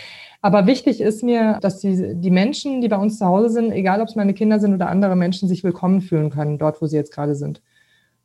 Aber 0.41 0.67
wichtig 0.67 1.03
ist 1.03 1.23
mir, 1.23 1.59
dass 1.61 1.79
die, 1.81 2.15
die 2.15 2.31
Menschen, 2.31 2.81
die 2.81 2.89
bei 2.89 2.97
uns 2.97 3.19
zu 3.19 3.27
Hause 3.27 3.51
sind, 3.51 3.71
egal 3.73 4.01
ob 4.01 4.09
es 4.09 4.17
meine 4.17 4.33
Kinder 4.33 4.61
sind 4.61 4.73
oder 4.73 4.89
andere 4.89 5.15
Menschen, 5.15 5.47
sich 5.47 5.63
willkommen 5.63 6.01
fühlen 6.01 6.31
können, 6.31 6.57
dort, 6.57 6.81
wo 6.81 6.87
sie 6.87 6.97
jetzt 6.97 7.13
gerade 7.13 7.35
sind. 7.35 7.61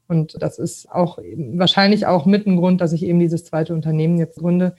Und 0.07 0.35
das 0.41 0.59
ist 0.59 0.91
auch 0.91 1.17
wahrscheinlich 1.53 2.05
auch 2.05 2.25
mit 2.25 2.45
ein 2.45 2.57
Grund, 2.57 2.81
dass 2.81 2.93
ich 2.93 3.03
eben 3.03 3.19
dieses 3.19 3.45
zweite 3.45 3.73
Unternehmen 3.73 4.17
jetzt 4.17 4.39
gründe. 4.39 4.75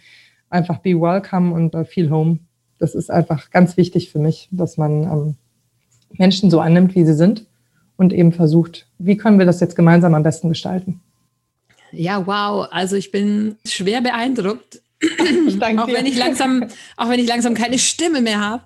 Einfach 0.50 0.78
be 0.78 1.00
welcome 1.00 1.52
und 1.54 1.74
uh, 1.74 1.84
feel 1.84 2.10
home. 2.10 2.38
Das 2.78 2.94
ist 2.94 3.10
einfach 3.10 3.50
ganz 3.50 3.76
wichtig 3.76 4.10
für 4.10 4.18
mich, 4.18 4.48
dass 4.50 4.76
man 4.76 5.02
ähm, 5.04 5.34
Menschen 6.12 6.50
so 6.50 6.60
annimmt, 6.60 6.94
wie 6.94 7.04
sie 7.04 7.14
sind 7.14 7.46
und 7.96 8.12
eben 8.12 8.32
versucht, 8.32 8.86
wie 8.98 9.16
können 9.16 9.38
wir 9.38 9.46
das 9.46 9.60
jetzt 9.60 9.76
gemeinsam 9.76 10.14
am 10.14 10.22
besten 10.22 10.48
gestalten. 10.48 11.00
Ja, 11.92 12.26
wow. 12.26 12.68
Also 12.70 12.96
ich 12.96 13.10
bin 13.10 13.56
schwer 13.64 14.00
beeindruckt 14.00 14.82
auch 15.04 15.88
wenn 15.88 16.06
ich 16.06 16.16
langsam, 16.16 16.66
auch 16.96 17.08
wenn 17.08 17.20
ich 17.20 17.28
langsam 17.28 17.54
keine 17.54 17.78
Stimme 17.78 18.20
mehr 18.20 18.40
habe. 18.40 18.62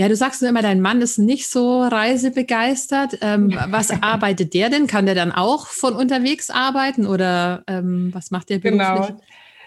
Ja, 0.00 0.08
du 0.08 0.16
sagst 0.16 0.40
nur 0.40 0.48
immer, 0.48 0.62
dein 0.62 0.80
Mann 0.80 1.02
ist 1.02 1.18
nicht 1.18 1.46
so 1.46 1.82
reisebegeistert. 1.82 3.18
Ähm, 3.20 3.54
was 3.68 3.90
arbeitet 4.02 4.54
der 4.54 4.70
denn? 4.70 4.86
Kann 4.86 5.04
der 5.04 5.14
dann 5.14 5.30
auch 5.30 5.66
von 5.66 5.92
unterwegs 5.92 6.48
arbeiten 6.48 7.06
oder 7.06 7.64
ähm, 7.66 8.08
was 8.14 8.30
macht 8.30 8.48
der 8.48 8.60
beruflich? 8.60 9.08
Genau. 9.08 9.20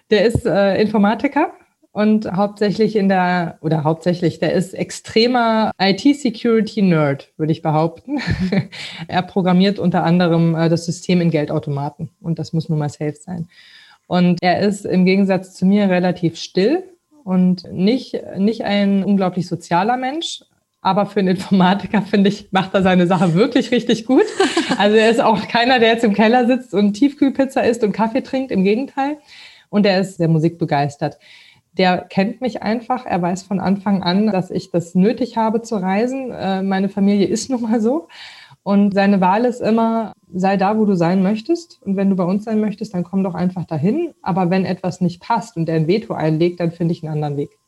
Der 0.09 0.25
ist 0.25 0.43
äh, 0.47 0.81
Informatiker 0.81 1.53
und 1.91 2.31
hauptsächlich 2.31 2.95
in 2.95 3.09
der, 3.09 3.59
oder 3.61 3.83
hauptsächlich, 3.83 4.39
der 4.39 4.53
ist 4.53 4.73
extremer 4.73 5.69
IT-Security-Nerd, 5.79 7.31
würde 7.37 7.51
ich 7.51 7.61
behaupten. 7.61 8.19
er 9.07 9.21
programmiert 9.21 9.77
unter 9.77 10.03
anderem 10.03 10.55
äh, 10.55 10.67
das 10.67 10.87
System 10.87 11.21
in 11.21 11.29
Geldautomaten 11.29 12.09
und 12.21 12.39
das 12.39 12.53
muss 12.53 12.69
nun 12.69 12.79
mal 12.79 12.89
safe 12.89 13.13
sein. 13.13 13.49
Und 14.07 14.39
er 14.41 14.61
ist 14.61 14.83
im 14.83 15.05
Gegensatz 15.05 15.53
zu 15.53 15.67
mir 15.67 15.91
relativ 15.91 16.37
still 16.37 16.83
und 17.23 17.71
nicht, 17.71 18.19
nicht 18.37 18.63
ein 18.63 19.03
unglaublich 19.03 19.47
sozialer 19.47 19.97
Mensch. 19.97 20.43
Aber 20.81 21.05
für 21.05 21.21
einen 21.21 21.29
Informatiker, 21.29 22.01
finde 22.09 22.29
ich, 22.29 22.51
macht 22.51 22.73
er 22.73 22.83
seine 22.83 23.07
Sache 23.07 23.33
wirklich 23.33 23.71
richtig 23.71 24.05
gut. 24.05 24.25
Also 24.77 24.97
er 24.97 25.09
ist 25.09 25.21
auch 25.21 25.47
keiner, 25.47 25.79
der 25.79 25.89
jetzt 25.89 26.03
im 26.03 26.13
Keller 26.13 26.47
sitzt 26.47 26.73
und 26.73 26.93
Tiefkühlpizza 26.93 27.61
isst 27.61 27.83
und 27.83 27.93
Kaffee 27.93 28.21
trinkt. 28.21 28.51
Im 28.51 28.63
Gegenteil. 28.63 29.17
Und 29.69 29.85
er 29.85 30.01
ist 30.01 30.17
sehr 30.17 30.27
musikbegeistert. 30.27 31.17
Der 31.77 31.99
kennt 31.99 32.41
mich 32.41 32.61
einfach. 32.61 33.05
Er 33.05 33.21
weiß 33.21 33.43
von 33.43 33.59
Anfang 33.59 34.03
an, 34.03 34.27
dass 34.27 34.51
ich 34.51 34.71
das 34.71 34.93
nötig 34.93 35.37
habe 35.37 35.61
zu 35.61 35.75
reisen. 35.77 36.31
Äh, 36.31 36.61
meine 36.61 36.89
Familie 36.89 37.27
ist 37.27 37.49
nun 37.49 37.61
mal 37.61 37.81
so. 37.81 38.07
Und 38.63 38.93
seine 38.93 39.19
Wahl 39.19 39.43
ist 39.43 39.61
immer, 39.61 40.13
sei 40.33 40.55
da, 40.55 40.77
wo 40.77 40.85
du 40.85 40.95
sein 40.95 41.21
möchtest. 41.21 41.81
Und 41.81 41.97
wenn 41.97 42.09
du 42.09 42.15
bei 42.15 42.23
uns 42.23 42.45
sein 42.45 42.61
möchtest, 42.61 42.93
dann 42.93 43.03
komm 43.03 43.23
doch 43.23 43.35
einfach 43.35 43.65
dahin. 43.65 44.13
Aber 44.21 44.49
wenn 44.49 44.65
etwas 44.65 45.01
nicht 45.01 45.21
passt 45.21 45.57
und 45.57 45.67
er 45.67 45.75
ein 45.75 45.87
Veto 45.87 46.13
einlegt, 46.13 46.61
dann 46.61 46.71
finde 46.71 46.93
ich 46.93 47.03
einen 47.03 47.13
anderen 47.13 47.37
Weg. 47.37 47.59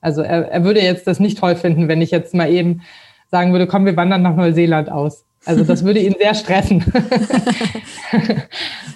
Also 0.00 0.22
er, 0.22 0.50
er 0.50 0.64
würde 0.64 0.80
jetzt 0.80 1.06
das 1.06 1.20
nicht 1.20 1.38
toll 1.38 1.54
finden, 1.54 1.86
wenn 1.86 2.02
ich 2.02 2.10
jetzt 2.10 2.34
mal 2.34 2.50
eben 2.50 2.82
sagen 3.30 3.52
würde, 3.52 3.68
komm, 3.68 3.86
wir 3.86 3.96
wandern 3.96 4.22
nach 4.22 4.34
Neuseeland 4.34 4.90
aus. 4.90 5.24
Also 5.46 5.64
das 5.64 5.84
würde 5.84 6.00
ihn 6.00 6.14
sehr 6.18 6.34
stressen. 6.34 6.84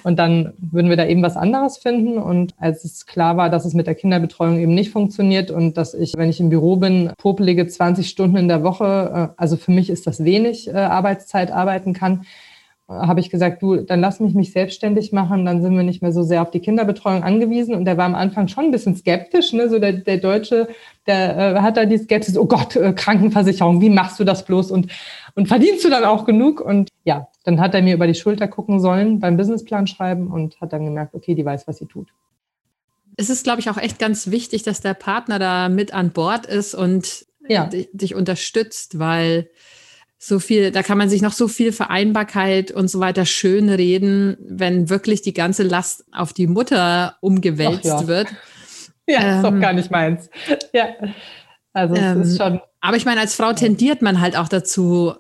und 0.02 0.18
dann 0.18 0.52
würden 0.59 0.90
wir 0.90 0.96
da 0.96 1.07
eben 1.07 1.22
was 1.22 1.37
anderes 1.37 1.78
finden. 1.78 2.18
Und 2.18 2.54
als 2.59 2.85
es 2.85 3.07
klar 3.07 3.38
war, 3.38 3.48
dass 3.48 3.64
es 3.64 3.72
mit 3.72 3.87
der 3.87 3.94
Kinderbetreuung 3.94 4.59
eben 4.59 4.74
nicht 4.74 4.90
funktioniert 4.90 5.50
und 5.50 5.78
dass 5.78 5.94
ich, 5.94 6.12
wenn 6.16 6.28
ich 6.28 6.40
im 6.40 6.50
Büro 6.50 6.76
bin, 6.76 7.12
popelige 7.16 7.66
20 7.66 8.09
Stunden 8.09 8.37
in 8.37 8.48
der 8.48 8.62
Woche, 8.62 9.33
äh, 9.35 9.40
also 9.40 9.57
für 9.57 9.72
mich 9.72 9.88
ist 9.88 10.07
das 10.07 10.22
wenig 10.22 10.68
äh, 10.68 10.72
Arbeitszeit 10.72 11.50
arbeiten 11.50 11.94
kann, 11.94 12.26
habe 12.87 13.20
ich 13.20 13.30
gesagt, 13.30 13.62
du, 13.62 13.76
dann 13.76 14.00
lass 14.00 14.20
mich 14.20 14.35
mich 14.35 14.52
selbstständig 14.52 15.11
machen, 15.11 15.46
dann 15.46 15.62
sind 15.62 15.74
wir 15.74 15.85
nicht 15.85 16.02
mehr 16.02 16.12
so 16.12 16.22
sehr 16.22 16.42
auf 16.42 16.50
die 16.50 16.61
Kinderbetreuung 16.61 17.22
angewiesen. 17.22 17.74
Und 17.74 17.87
der 17.87 17.96
war 17.96 18.04
am 18.04 18.14
Anfang 18.14 18.48
schon 18.48 18.66
ein 18.66 18.70
bisschen 18.70 18.94
skeptisch, 18.94 19.54
ne? 19.54 19.70
so 19.70 19.78
der, 19.78 19.92
der 19.92 20.18
Deutsche, 20.18 20.68
der 21.07 21.57
äh, 21.57 21.61
hat 21.61 21.78
da 21.78 21.87
die 21.87 21.96
Skepsis, 21.96 22.37
oh 22.37 22.44
Gott, 22.44 22.76
äh, 22.76 22.92
Krankenversicherung, 22.92 23.80
wie 23.80 23.88
machst 23.88 24.20
du 24.20 24.24
das 24.24 24.44
bloß 24.44 24.70
und, 24.70 24.88
und 25.35 25.49
verdienst 25.49 25.85
du 25.85 25.90
dann 25.90 26.05
auch 26.05 26.25
genug? 26.25 26.61
Und 26.61 26.90
ja, 27.05 27.29
dann 27.44 27.61
hat 27.61 27.75
er 27.75 27.83
mir 27.83 27.94
über 27.94 28.07
die 28.07 28.14
Schulter 28.14 28.49
gucken 28.49 28.81
sollen 28.81 29.20
beim 29.20 29.37
Businessplan 29.37 29.87
schreiben 29.87 30.29
und 30.29 30.61
hat 30.61 30.73
dann 30.73 30.85
gemerkt, 30.85 31.14
okay, 31.14 31.35
die 31.35 31.44
weiß, 31.44 31.66
was 31.66 31.79
sie 31.79 31.87
tut. 31.87 32.09
Es 33.16 33.31
ist, 33.31 33.44
glaube 33.44 33.61
ich, 33.61 33.70
auch 33.70 33.77
echt 33.77 33.99
ganz 33.99 34.31
wichtig, 34.31 34.62
dass 34.62 34.81
der 34.81 34.94
Partner 34.94 35.38
da 35.38 35.68
mit 35.68 35.94
an 35.94 36.11
Bord 36.11 36.47
ist 36.47 36.75
und 36.75 37.27
ja. 37.49 37.68
dich 37.92 38.14
unterstützt, 38.14 38.99
weil 38.99 39.51
so 40.18 40.38
viel, 40.38 40.70
da 40.70 40.83
kann 40.83 40.99
man 40.99 41.11
sich 41.11 41.20
noch 41.20 41.33
so 41.33 41.49
viel 41.49 41.73
Vereinbarkeit 41.73 42.70
und 42.70 42.88
so 42.88 42.99
weiter 42.99 43.27
schön 43.27 43.68
reden, 43.68 44.37
wenn 44.40 44.88
wirklich 44.88 45.23
die 45.23 45.35
ganze 45.35 45.64
Last 45.64 46.05
auf 46.12 46.33
die 46.33 46.47
Mutter 46.47 47.16
umgewälzt 47.20 47.85
ja. 47.85 48.07
wird. 48.07 48.29
Ja, 49.07 49.20
ähm, 49.20 49.37
ist 49.37 49.42
doch 49.42 49.61
gar 49.61 49.75
nicht 49.75 49.90
meins. 49.90 50.31
Ja. 50.73 50.94
Also 51.75 51.94
ähm, 51.94 52.23
ist 52.23 52.38
schon. 52.38 52.59
Aber 52.81 52.97
ich 52.97 53.05
meine, 53.05 53.20
als 53.20 53.35
Frau 53.35 53.53
tendiert 53.53 54.01
man 54.01 54.18
halt 54.18 54.35
auch 54.35 54.49
dazu, 54.49 55.12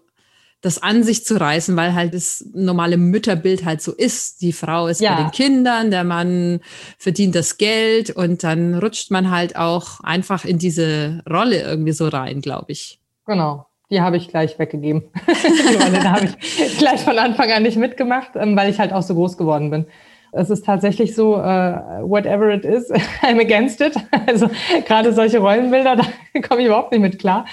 das 0.64 0.82
an 0.82 1.02
sich 1.02 1.24
zu 1.24 1.38
reißen, 1.38 1.76
weil 1.76 1.94
halt 1.94 2.14
das 2.14 2.44
normale 2.54 2.96
Mütterbild 2.96 3.64
halt 3.64 3.82
so 3.82 3.92
ist. 3.92 4.40
Die 4.40 4.52
Frau 4.52 4.86
ist 4.86 5.00
ja. 5.00 5.14
bei 5.14 5.22
den 5.22 5.30
Kindern, 5.30 5.90
der 5.90 6.04
Mann 6.04 6.60
verdient 6.98 7.34
das 7.34 7.58
Geld 7.58 8.10
und 8.10 8.44
dann 8.44 8.74
rutscht 8.74 9.10
man 9.10 9.30
halt 9.30 9.56
auch 9.56 10.00
einfach 10.00 10.44
in 10.44 10.58
diese 10.58 11.22
Rolle 11.28 11.60
irgendwie 11.62 11.92
so 11.92 12.08
rein, 12.08 12.40
glaube 12.40 12.72
ich. 12.72 13.00
Genau 13.26 13.66
die 13.90 14.00
habe 14.00 14.16
ich 14.16 14.28
gleich 14.28 14.58
weggegeben. 14.58 15.04
die 15.26 15.76
Rolle, 15.76 16.00
da 16.02 16.12
habe 16.14 16.26
ich 16.40 16.78
gleich 16.78 17.00
von 17.00 17.18
Anfang 17.18 17.52
an 17.52 17.62
nicht 17.62 17.76
mitgemacht, 17.76 18.30
ähm, 18.34 18.56
weil 18.56 18.70
ich 18.70 18.78
halt 18.78 18.92
auch 18.92 19.02
so 19.02 19.14
groß 19.14 19.36
geworden 19.36 19.70
bin. 19.70 19.86
Es 20.32 20.50
ist 20.50 20.64
tatsächlich 20.64 21.14
so, 21.14 21.36
uh, 21.36 22.02
whatever 22.02 22.52
it 22.52 22.64
is, 22.64 22.90
I'm 23.22 23.40
against 23.40 23.80
it. 23.80 23.94
Also 24.26 24.50
gerade 24.86 25.12
solche 25.12 25.38
Rollenbilder, 25.38 25.96
da 25.96 26.40
komme 26.40 26.62
ich 26.62 26.66
überhaupt 26.66 26.90
nicht 26.90 27.02
mit 27.02 27.18
klar. 27.18 27.44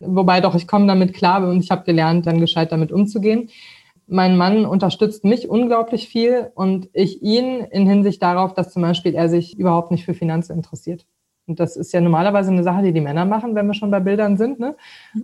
Wobei 0.00 0.40
doch, 0.40 0.54
ich 0.54 0.66
komme 0.66 0.86
damit 0.86 1.14
klar 1.14 1.46
und 1.46 1.62
ich 1.62 1.70
habe 1.70 1.84
gelernt, 1.84 2.26
dann 2.26 2.40
gescheit 2.40 2.72
damit 2.72 2.90
umzugehen. 2.90 3.50
Mein 4.06 4.36
Mann 4.36 4.66
unterstützt 4.66 5.24
mich 5.24 5.48
unglaublich 5.48 6.08
viel 6.08 6.50
und 6.54 6.88
ich 6.92 7.22
ihn 7.22 7.60
in 7.70 7.86
Hinsicht 7.86 8.22
darauf, 8.22 8.54
dass 8.54 8.72
zum 8.72 8.82
Beispiel 8.82 9.14
er 9.14 9.28
sich 9.28 9.58
überhaupt 9.58 9.90
nicht 9.90 10.04
für 10.04 10.14
Finanzen 10.14 10.54
interessiert. 10.54 11.06
Und 11.50 11.58
das 11.58 11.76
ist 11.76 11.92
ja 11.92 12.00
normalerweise 12.00 12.52
eine 12.52 12.62
Sache, 12.62 12.80
die 12.82 12.92
die 12.92 13.00
Männer 13.00 13.24
machen, 13.24 13.56
wenn 13.56 13.66
wir 13.66 13.74
schon 13.74 13.90
bei 13.90 13.98
Bildern 13.98 14.36
sind. 14.36 14.60
Ne? 14.60 14.76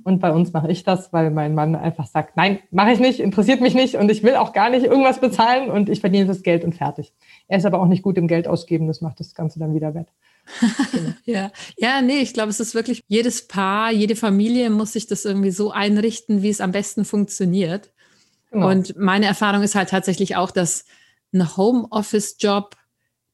Und 0.03 0.19
bei 0.19 0.33
uns 0.33 0.53
mache 0.53 0.69
ich 0.69 0.83
das, 0.83 1.13
weil 1.13 1.31
mein 1.31 1.55
Mann 1.55 1.77
einfach 1.77 2.09
sagt, 2.09 2.37
nein, 2.37 2.59
mache 2.73 2.91
ich 2.91 2.99
nicht, 2.99 3.21
interessiert 3.21 3.61
mich 3.61 3.75
nicht 3.75 3.95
und 3.95 4.11
ich 4.11 4.25
will 4.25 4.35
auch 4.35 4.53
gar 4.53 4.69
nicht 4.69 4.85
irgendwas 4.85 5.21
bezahlen 5.21 5.71
und 5.71 5.89
ich 5.89 6.01
verdiene 6.01 6.27
das 6.27 6.43
Geld 6.43 6.65
und 6.65 6.75
fertig. 6.75 7.13
Er 7.47 7.59
ist 7.59 7.65
aber 7.65 7.81
auch 7.81 7.87
nicht 7.87 8.03
gut 8.03 8.19
im 8.19 8.27
Geld 8.27 8.49
ausgeben, 8.49 8.89
das 8.89 9.01
macht 9.01 9.21
das 9.21 9.37
Ganze 9.37 9.61
dann 9.61 9.73
wieder 9.73 9.95
wett. 9.95 10.09
ja, 11.25 11.53
ja, 11.77 12.03
nee, 12.03 12.19
ich 12.19 12.35
glaube, 12.35 12.51
es 12.51 12.59
ist 12.59 12.75
wirklich 12.75 13.05
jedes 13.07 13.47
Paar, 13.47 13.93
jede 13.93 14.17
Familie 14.17 14.69
muss 14.71 14.95
sich 14.95 15.07
das 15.07 15.25
irgendwie 15.25 15.53
so 15.53 15.71
einrichten, 15.71 16.43
wie 16.43 16.51
es 16.51 16.61
am 16.61 16.73
besten 16.73 17.05
funktioniert. 17.05 17.93
Genau. 18.51 18.69
Und 18.69 18.97
meine 18.97 19.27
Erfahrung 19.27 19.63
ist 19.63 19.77
halt 19.77 19.91
tatsächlich 19.91 20.35
auch, 20.35 20.51
dass 20.51 20.87
ein 21.33 21.57
Homeoffice-Job 21.57 22.75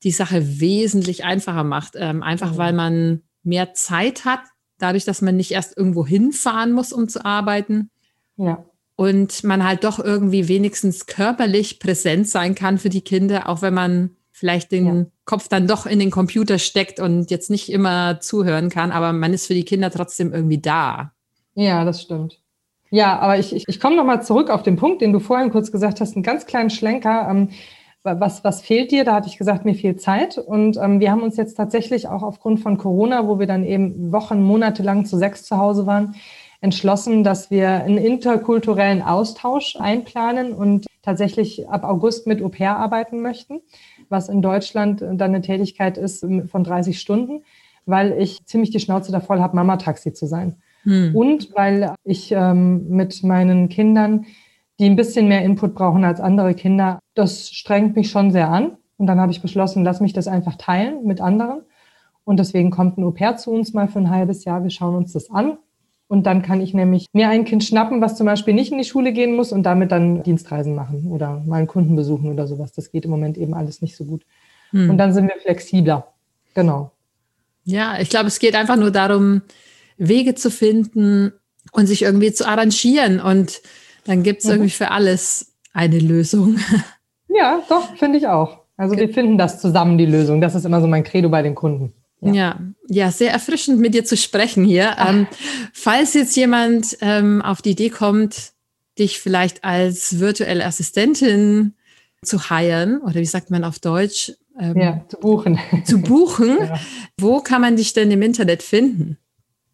die 0.05 0.11
Sache 0.11 0.61
wesentlich 0.61 1.25
einfacher 1.25 1.65
macht. 1.65 1.95
Ähm, 1.97 2.23
einfach 2.23 2.53
mhm. 2.53 2.59
weil 2.59 2.73
man 2.73 3.23
mehr 3.43 3.75
Zeit 3.75 4.25
hat, 4.25 4.41
dadurch, 4.79 5.05
dass 5.05 5.23
man 5.23 5.37
nicht 5.37 5.53
erst 5.53 5.77
irgendwo 5.77 6.07
hinfahren 6.07 6.73
muss, 6.73 6.93
um 6.93 7.09
zu 7.09 7.25
arbeiten. 7.25 7.91
Ja. 8.37 8.65
Und 8.97 9.43
man 9.45 9.65
halt 9.65 9.85
doch 9.85 9.99
irgendwie 9.99 10.49
wenigstens 10.49 11.07
körperlich 11.07 11.81
präsent 11.81 12.29
sein 12.29 12.55
kann 12.55 12.79
für 12.79 12.91
die 12.91 13.01
Kinder, 13.01 13.49
auch 13.49 13.62
wenn 13.62 13.75
man 13.75 14.11
vielleicht 14.31 14.73
den 14.73 14.87
ja. 14.87 15.07
Kopf 15.25 15.49
dann 15.49 15.67
doch 15.67 15.87
in 15.87 15.99
den 15.99 16.11
Computer 16.11 16.59
steckt 16.59 17.01
und 17.01 17.31
jetzt 17.31 17.49
nicht 17.49 17.71
immer 17.71 18.21
zuhören 18.21 18.71
kann, 18.71 18.91
aber 18.91 19.12
man 19.12 19.33
ist 19.33 19.47
für 19.47 19.55
die 19.55 19.65
Kinder 19.65 19.91
trotzdem 19.91 20.33
irgendwie 20.33 20.59
da. 20.59 21.12
Ja, 21.55 21.85
das 21.85 22.03
stimmt. 22.03 22.41
Ja, 22.91 23.19
aber 23.21 23.38
ich, 23.38 23.55
ich, 23.55 23.65
ich 23.69 23.81
komme 23.81 23.97
nochmal 23.97 24.23
zurück 24.23 24.51
auf 24.51 24.62
den 24.62 24.77
Punkt, 24.77 25.01
den 25.01 25.12
du 25.12 25.21
vorhin 25.21 25.51
kurz 25.51 25.73
gesagt 25.73 26.01
hast, 26.01 26.15
einen 26.15 26.23
ganz 26.23 26.45
kleinen 26.45 26.71
Schlenker. 26.71 27.27
Ähm, 27.31 27.51
was, 28.05 28.43
was 28.43 28.62
fehlt 28.62 28.91
dir? 28.91 29.05
Da 29.05 29.15
hatte 29.15 29.29
ich 29.29 29.38
gesagt, 29.38 29.65
mir 29.65 29.75
fehlt 29.75 30.01
Zeit. 30.01 30.38
Und 30.38 30.77
ähm, 30.77 31.01
wir 31.01 31.11
haben 31.11 31.23
uns 31.23 31.37
jetzt 31.37 31.55
tatsächlich 31.55 32.09
auch 32.09 32.23
aufgrund 32.23 32.61
von 32.61 32.77
Corona, 32.77 33.29
wo 33.29 33.38
wir 33.38 33.47
dann 33.47 33.65
eben 33.65 34.12
Wochen, 34.12 34.43
Monate 34.43 34.83
lang 34.83 35.05
zu 35.05 35.17
sechs 35.17 35.45
zu 35.45 35.57
Hause 35.57 35.87
waren, 35.87 36.15
entschlossen, 36.61 37.25
dass 37.25 37.51
wir 37.51 37.69
einen 37.69 37.99
interkulturellen 37.99 39.03
Austausch 39.03 39.77
einplanen 39.77 40.53
und 40.53 40.87
tatsächlich 41.03 41.69
ab 41.69 41.85
August 41.85 42.27
mit 42.27 42.43
Au 42.43 42.49
pair 42.49 42.77
arbeiten 42.77 43.21
möchten, 43.21 43.61
was 44.09 44.29
in 44.29 44.43
Deutschland 44.43 45.01
dann 45.01 45.21
eine 45.21 45.41
Tätigkeit 45.41 45.99
ist 45.99 46.25
von 46.47 46.65
30 46.65 47.01
Stunden, 47.01 47.43
weil 47.85 48.12
ich 48.12 48.45
ziemlich 48.47 48.71
die 48.71 48.79
Schnauze 48.79 49.11
da 49.11 49.19
voll 49.21 49.41
habe, 49.41 49.57
Mama-Taxi 49.57 50.12
zu 50.12 50.27
sein. 50.27 50.57
Hm. 50.85 51.15
Und 51.15 51.55
weil 51.55 51.95
ich 52.05 52.33
ähm, 52.33 52.88
mit 52.88 53.23
meinen 53.25 53.69
Kindern 53.69 54.27
die 54.83 54.90
ein 54.90 54.97
bisschen 54.97 55.29
mehr 55.29 55.45
Input 55.45 55.77
brauchen 55.77 56.05
als 56.05 56.18
andere 56.18 56.55
Kinder. 56.55 56.99
Das 57.14 57.51
strengt 57.51 57.95
mich 57.95 58.11
schon 58.11 58.33
sehr 58.33 58.51
an. 58.51 58.73
Und 58.97 59.07
dann 59.07 59.21
habe 59.21 59.31
ich 59.31 59.40
beschlossen, 59.40 59.85
lass 59.85 60.01
mich 60.01 60.12
das 60.12 60.27
einfach 60.27 60.57
teilen 60.57 61.05
mit 61.05 61.21
anderen. 61.21 61.62
Und 62.25 62.40
deswegen 62.40 62.73
kommt 62.73 62.99
ein 62.99 63.05
Au-pair 63.05 63.37
zu 63.37 63.53
uns 63.53 63.75
mal 63.75 63.87
für 63.87 64.01
ein 64.01 64.11
halbes 64.11 64.45
Jahr. 64.45 64.64
Wir 64.64 64.71
schauen 64.71 64.97
uns 64.97 65.12
das 65.12 65.31
an. 65.31 65.59
Und 66.09 66.27
dann 66.27 66.42
kann 66.42 66.61
ich 66.61 66.75
nämlich 66.75 67.07
mir 67.12 67.29
ein 67.29 67.45
Kind 67.45 67.62
schnappen, 67.62 68.01
was 68.01 68.16
zum 68.16 68.27
Beispiel 68.27 68.55
nicht 68.55 68.73
in 68.73 68.79
die 68.79 68.85
Schule 68.85 69.12
gehen 69.12 69.37
muss 69.37 69.53
und 69.53 69.62
damit 69.62 69.92
dann 69.92 70.25
Dienstreisen 70.25 70.75
machen 70.75 71.07
oder 71.12 71.40
mal 71.47 71.59
einen 71.59 71.68
Kunden 71.68 71.95
besuchen 71.95 72.33
oder 72.33 72.49
sowas. 72.49 72.73
Das 72.73 72.90
geht 72.90 73.05
im 73.05 73.12
Moment 73.12 73.38
eben 73.38 73.55
alles 73.55 73.83
nicht 73.83 73.97
so 73.97 74.05
gut. 74.05 74.25
Hm. 74.71 74.90
Und 74.90 74.99
dann 74.99 75.12
sind 75.12 75.29
wir 75.29 75.40
flexibler. 75.40 76.09
Genau. 76.55 76.90
Ja, 77.62 78.01
ich 78.01 78.11
glaube, 78.11 78.27
es 78.27 78.40
geht 78.40 78.57
einfach 78.57 78.77
nur 78.77 78.90
darum, 78.90 79.42
Wege 79.97 80.35
zu 80.35 80.51
finden 80.51 81.33
und 81.71 81.87
sich 81.87 82.03
irgendwie 82.03 82.33
zu 82.33 82.49
arrangieren 82.49 83.21
und 83.21 83.62
dann 84.05 84.23
gibt 84.23 84.41
es 84.41 84.47
mhm. 84.47 84.53
irgendwie 84.53 84.71
für 84.71 84.91
alles 84.91 85.53
eine 85.73 85.99
Lösung. 85.99 86.59
Ja, 87.35 87.62
doch, 87.67 87.97
finde 87.97 88.19
ich 88.19 88.27
auch. 88.27 88.59
Also 88.77 88.95
wir 88.95 89.09
finden 89.09 89.38
das 89.38 89.59
zusammen, 89.59 89.97
die 89.97 90.05
Lösung. 90.05 90.43
Das 90.43 90.55
ist 90.55 90.67
immer 90.67 90.83
so 90.83 90.87
mein 90.87 91.03
Credo 91.03 91.31
bei 91.31 91.41
den 91.41 91.55
Kunden. 91.55 91.95
Ja, 92.21 92.33
ja, 92.33 92.61
ja 92.88 93.11
sehr 93.11 93.33
erfrischend 93.33 93.81
mit 93.81 93.95
dir 93.95 94.05
zu 94.05 94.17
sprechen 94.17 94.65
hier. 94.65 94.97
Ähm, 95.09 95.27
falls 95.73 96.12
jetzt 96.15 96.37
jemand 96.37 96.99
ähm, 97.01 97.41
auf 97.43 97.62
die 97.62 97.71
Idee 97.71 97.88
kommt, 97.88 98.53
dich 98.99 99.19
vielleicht 99.19 99.65
als 99.65 100.21
virtuelle 100.21 100.65
Assistentin 100.65 101.75
zu 102.23 102.51
heiren, 102.51 103.01
oder 103.01 103.17
wie 103.17 103.25
sagt 103.25 103.51
man 103.51 103.65
auf 103.65 103.79
Deutsch? 103.79 104.33
Ähm, 104.59 104.79
ja, 104.79 105.05
zu 105.09 105.17
buchen. 105.19 105.59
Zu 105.85 105.99
buchen. 106.03 106.59
ja. 106.61 106.81
Wo 107.19 107.41
kann 107.41 107.62
man 107.62 107.77
dich 107.77 107.95
denn 107.95 108.11
im 108.11 108.23
Internet 108.23 108.62
finden? 108.62 109.17